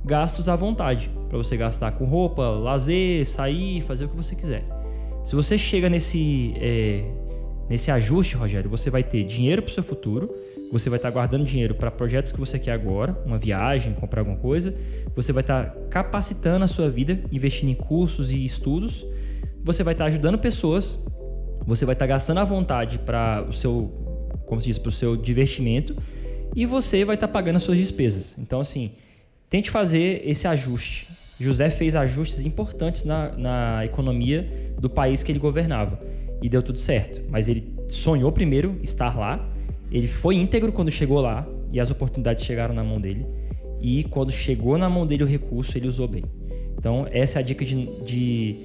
gastos 0.04 0.48
à 0.48 0.54
vontade, 0.54 1.10
para 1.28 1.36
você 1.36 1.56
gastar 1.56 1.90
com 1.90 2.04
roupa, 2.04 2.48
lazer, 2.48 3.26
sair, 3.26 3.80
fazer 3.80 4.04
o 4.04 4.10
que 4.10 4.16
você 4.16 4.36
quiser. 4.36 4.64
Se 5.24 5.34
você 5.34 5.58
chega 5.58 5.88
nesse 5.88 6.54
é, 6.56 7.04
Nesse 7.68 7.90
ajuste, 7.90 8.36
Rogério, 8.36 8.70
você 8.70 8.90
vai 8.90 9.02
ter 9.02 9.24
dinheiro 9.24 9.60
para 9.60 9.70
o 9.70 9.72
seu 9.72 9.82
futuro, 9.82 10.32
você 10.70 10.88
vai 10.88 10.98
estar 10.98 11.08
tá 11.08 11.14
guardando 11.14 11.44
dinheiro 11.44 11.74
para 11.74 11.90
projetos 11.90 12.30
que 12.30 12.38
você 12.38 12.60
quer 12.60 12.70
agora, 12.70 13.20
uma 13.26 13.38
viagem, 13.38 13.92
comprar 13.94 14.20
alguma 14.20 14.36
coisa, 14.36 14.72
você 15.16 15.32
vai 15.32 15.42
estar 15.42 15.70
tá 15.70 15.80
capacitando 15.90 16.64
a 16.64 16.68
sua 16.68 16.88
vida, 16.88 17.18
investindo 17.32 17.70
em 17.70 17.74
cursos 17.74 18.30
e 18.30 18.44
estudos, 18.44 19.04
você 19.64 19.82
vai 19.82 19.94
estar 19.94 20.04
tá 20.04 20.08
ajudando 20.08 20.38
pessoas, 20.38 21.04
você 21.66 21.84
vai 21.84 21.94
estar 21.94 22.06
gastando 22.06 22.38
à 22.38 22.44
vontade 22.44 22.98
para 22.98 23.44
o 23.48 23.52
seu, 23.52 23.90
como 24.46 24.60
se 24.60 24.68
diz, 24.68 24.78
para 24.78 24.90
o 24.90 24.92
seu 24.92 25.16
divertimento 25.16 25.96
e 26.54 26.66
você 26.66 27.04
vai 27.04 27.14
estar 27.16 27.28
pagando 27.28 27.56
as 27.56 27.62
suas 27.62 27.78
despesas. 27.78 28.36
Então, 28.38 28.60
assim, 28.60 28.92
tente 29.50 29.70
fazer 29.70 30.22
esse 30.24 30.46
ajuste. 30.46 31.08
José 31.38 31.68
fez 31.70 31.96
ajustes 31.96 32.44
importantes 32.44 33.04
na, 33.04 33.32
na 33.36 33.84
economia 33.84 34.72
do 34.78 34.88
país 34.88 35.22
que 35.22 35.32
ele 35.32 35.38
governava 35.38 36.00
e 36.40 36.48
deu 36.48 36.62
tudo 36.62 36.78
certo. 36.78 37.22
Mas 37.28 37.48
ele 37.48 37.74
sonhou 37.88 38.30
primeiro 38.30 38.78
estar 38.82 39.18
lá, 39.18 39.44
ele 39.90 40.06
foi 40.06 40.36
íntegro 40.36 40.72
quando 40.72 40.90
chegou 40.90 41.20
lá 41.20 41.46
e 41.72 41.80
as 41.80 41.90
oportunidades 41.90 42.44
chegaram 42.44 42.74
na 42.74 42.84
mão 42.84 43.00
dele. 43.00 43.26
E 43.80 44.04
quando 44.04 44.30
chegou 44.30 44.78
na 44.78 44.88
mão 44.88 45.06
dele 45.06 45.24
o 45.24 45.26
recurso, 45.26 45.76
ele 45.76 45.88
usou 45.88 46.06
bem. 46.06 46.24
Então, 46.78 47.06
essa 47.10 47.38
é 47.38 47.40
a 47.40 47.42
dica 47.42 47.64
de, 47.64 47.86
de 48.04 48.56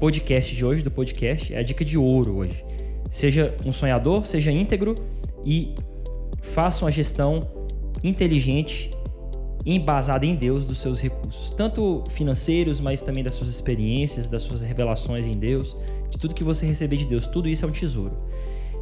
podcast 0.00 0.54
de 0.54 0.64
hoje, 0.64 0.82
do 0.82 0.90
podcast, 0.90 1.52
é 1.52 1.58
a 1.58 1.62
dica 1.62 1.84
de 1.84 1.98
ouro 1.98 2.36
hoje. 2.36 2.64
Seja 3.10 3.54
um 3.64 3.72
sonhador, 3.72 4.24
seja 4.24 4.50
íntegro 4.50 4.94
e 5.44 5.74
faça 6.46 6.84
uma 6.84 6.90
gestão 6.90 7.40
inteligente 8.02 8.90
embasada 9.66 10.24
em 10.24 10.34
Deus 10.36 10.64
dos 10.64 10.78
seus 10.78 11.00
recursos, 11.00 11.50
tanto 11.50 12.04
financeiros, 12.10 12.78
mas 12.78 13.02
também 13.02 13.24
das 13.24 13.34
suas 13.34 13.50
experiências, 13.50 14.30
das 14.30 14.42
suas 14.42 14.62
revelações 14.62 15.26
em 15.26 15.32
Deus, 15.32 15.76
de 16.08 16.18
tudo 16.18 16.34
que 16.34 16.44
você 16.44 16.64
receber 16.64 16.96
de 16.96 17.04
Deus. 17.04 17.26
Tudo 17.26 17.48
isso 17.48 17.64
é 17.64 17.68
um 17.68 17.72
tesouro. 17.72 18.16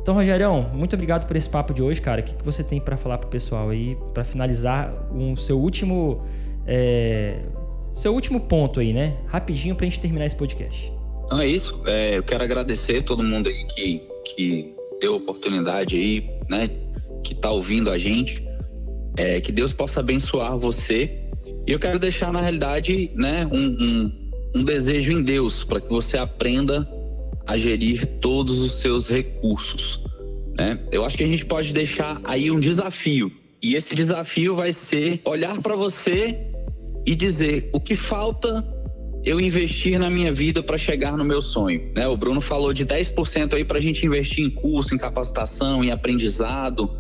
Então, 0.03 0.15
Rogerião, 0.15 0.71
muito 0.75 0.93
obrigado 0.93 1.27
por 1.27 1.35
esse 1.35 1.49
papo 1.49 1.73
de 1.73 1.83
hoje, 1.83 1.99
cara. 2.03 2.21
O 2.21 2.25
que, 2.25 2.35
você 2.45 2.63
tem 2.63 2.79
para 2.79 2.99
falar 2.99 3.17
pro 3.17 3.29
pessoal 3.31 3.71
aí, 3.71 3.97
para 4.13 4.23
finalizar 4.23 4.93
um 5.11 5.35
seu 5.35 5.59
último. 5.59 6.23
É, 6.67 7.41
seu 7.95 8.13
último 8.13 8.41
ponto 8.41 8.81
aí, 8.81 8.93
né? 8.93 9.17
Rapidinho 9.27 9.75
pra 9.75 9.87
gente 9.87 10.01
terminar 10.01 10.27
esse 10.27 10.37
podcast. 10.37 10.93
Então 11.25 11.41
é 11.41 11.47
isso. 11.47 11.81
É, 11.87 12.19
eu 12.19 12.23
quero 12.23 12.45
agradecer 12.45 13.03
todo 13.03 13.23
mundo 13.23 13.49
aí 13.49 13.67
que, 13.69 14.03
que 14.27 14.75
deu 15.01 15.17
oportunidade 15.17 15.97
aí, 15.97 16.29
né? 16.51 16.69
Que 17.25 17.35
tá 17.35 17.51
ouvindo 17.51 17.91
a 17.91 17.99
gente. 17.99 18.45
É, 19.17 19.41
que 19.41 19.51
Deus 19.51 19.73
possa 19.73 20.01
abençoar 20.01 20.59
você 20.59 21.21
E 21.67 21.73
eu 21.73 21.79
quero 21.79 21.99
deixar, 21.99 22.33
na 22.33 22.41
realidade, 22.41 23.11
né, 23.15 23.47
um, 23.47 23.67
um, 23.81 24.31
um 24.57 24.65
desejo 24.65 25.13
em 25.13 25.23
Deus 25.23 25.65
para 25.65 25.81
que 25.81 25.89
você 25.89 26.19
aprenda 26.19 26.89
a 27.47 27.57
gerir 27.57 28.07
todos 28.21 28.61
os 28.61 28.81
seus 28.81 29.09
recursos. 29.09 30.01
Né? 30.57 30.79
Eu 30.93 31.05
acho 31.05 31.17
que 31.17 31.25
a 31.25 31.27
gente 31.27 31.45
pode 31.45 31.73
deixar 31.73 32.21
aí 32.25 32.51
um 32.51 32.61
desafio. 32.61 33.31
E 33.63 33.75
esse 33.75 33.95
desafio 33.95 34.55
vai 34.55 34.73
ser 34.73 35.21
olhar 35.25 35.61
para 35.61 35.75
você 35.75 36.37
e 37.07 37.15
dizer 37.15 37.71
o 37.73 37.81
que 37.81 37.95
falta 37.95 38.63
eu 39.25 39.41
investir 39.41 39.99
na 39.99 40.11
minha 40.11 40.33
vida 40.33 40.63
para 40.63 40.77
chegar 40.77 41.17
no 41.17 41.25
meu 41.25 41.41
sonho. 41.41 41.91
Né? 41.97 42.07
O 42.07 42.17
Bruno 42.17 42.41
falou 42.41 42.73
de 42.73 42.85
10% 42.85 43.55
aí 43.55 43.65
para 43.65 43.79
a 43.79 43.81
gente 43.81 44.05
investir 44.05 44.45
em 44.45 44.51
curso, 44.51 44.95
em 44.95 44.99
capacitação, 44.99 45.83
em 45.83 45.91
aprendizado. 45.91 46.91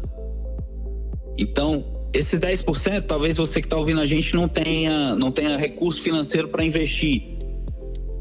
Então, 1.36 1.84
esses 2.14 2.40
10%, 2.40 3.02
talvez 3.02 3.36
você 3.36 3.60
que 3.60 3.66
está 3.66 3.76
ouvindo 3.76 4.00
a 4.00 4.06
gente 4.06 4.34
não 4.34 4.48
tenha, 4.48 5.14
não 5.14 5.30
tenha 5.30 5.56
recurso 5.58 6.00
financeiro 6.00 6.48
para 6.48 6.64
investir. 6.64 7.36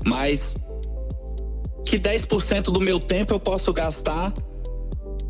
Mas 0.05 0.57
que 1.85 1.97
10% 1.97 2.63
do 2.63 2.81
meu 2.81 2.99
tempo 2.99 3.33
eu 3.33 3.39
posso 3.39 3.71
gastar 3.71 4.33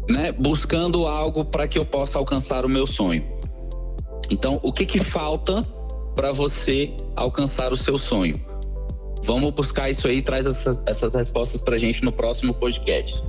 né, 0.09 0.31
buscando 0.31 1.05
algo 1.05 1.45
para 1.45 1.67
que 1.67 1.77
eu 1.77 1.85
possa 1.85 2.17
alcançar 2.17 2.65
o 2.65 2.69
meu 2.69 2.87
sonho. 2.87 3.23
Então, 4.31 4.59
o 4.63 4.73
que, 4.73 4.85
que 4.85 4.99
falta 4.99 5.63
para 6.15 6.31
você 6.31 6.91
alcançar 7.15 7.71
o 7.71 7.77
seu 7.77 7.97
sonho? 7.97 8.52
Vamos 9.23 9.53
buscar 9.53 9.89
isso 9.89 10.07
aí, 10.07 10.21
traz 10.21 10.45
essa, 10.45 10.81
essas 10.85 11.13
respostas 11.13 11.61
para 11.61 11.75
a 11.75 11.77
gente 11.77 12.03
no 12.03 12.11
próximo 12.11 12.53
podcast. 12.53 13.23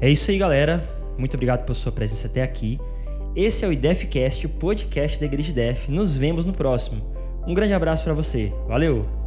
É 0.00 0.10
isso 0.10 0.30
aí, 0.30 0.38
galera. 0.38 0.86
Muito 1.16 1.34
obrigado 1.34 1.64
pela 1.64 1.74
sua 1.74 1.92
presença 1.92 2.26
até 2.26 2.42
aqui. 2.42 2.78
Esse 3.34 3.64
é 3.64 3.68
o 3.68 3.72
IDEFcast, 3.72 4.46
o 4.46 4.48
podcast 4.48 5.20
da 5.20 5.26
Igreja 5.26 5.52
Def. 5.52 5.88
Nos 5.88 6.16
vemos 6.16 6.44
no 6.44 6.52
próximo. 6.52 7.00
Um 7.46 7.54
grande 7.54 7.72
abraço 7.72 8.02
para 8.02 8.12
você. 8.12 8.52
Valeu! 8.66 9.21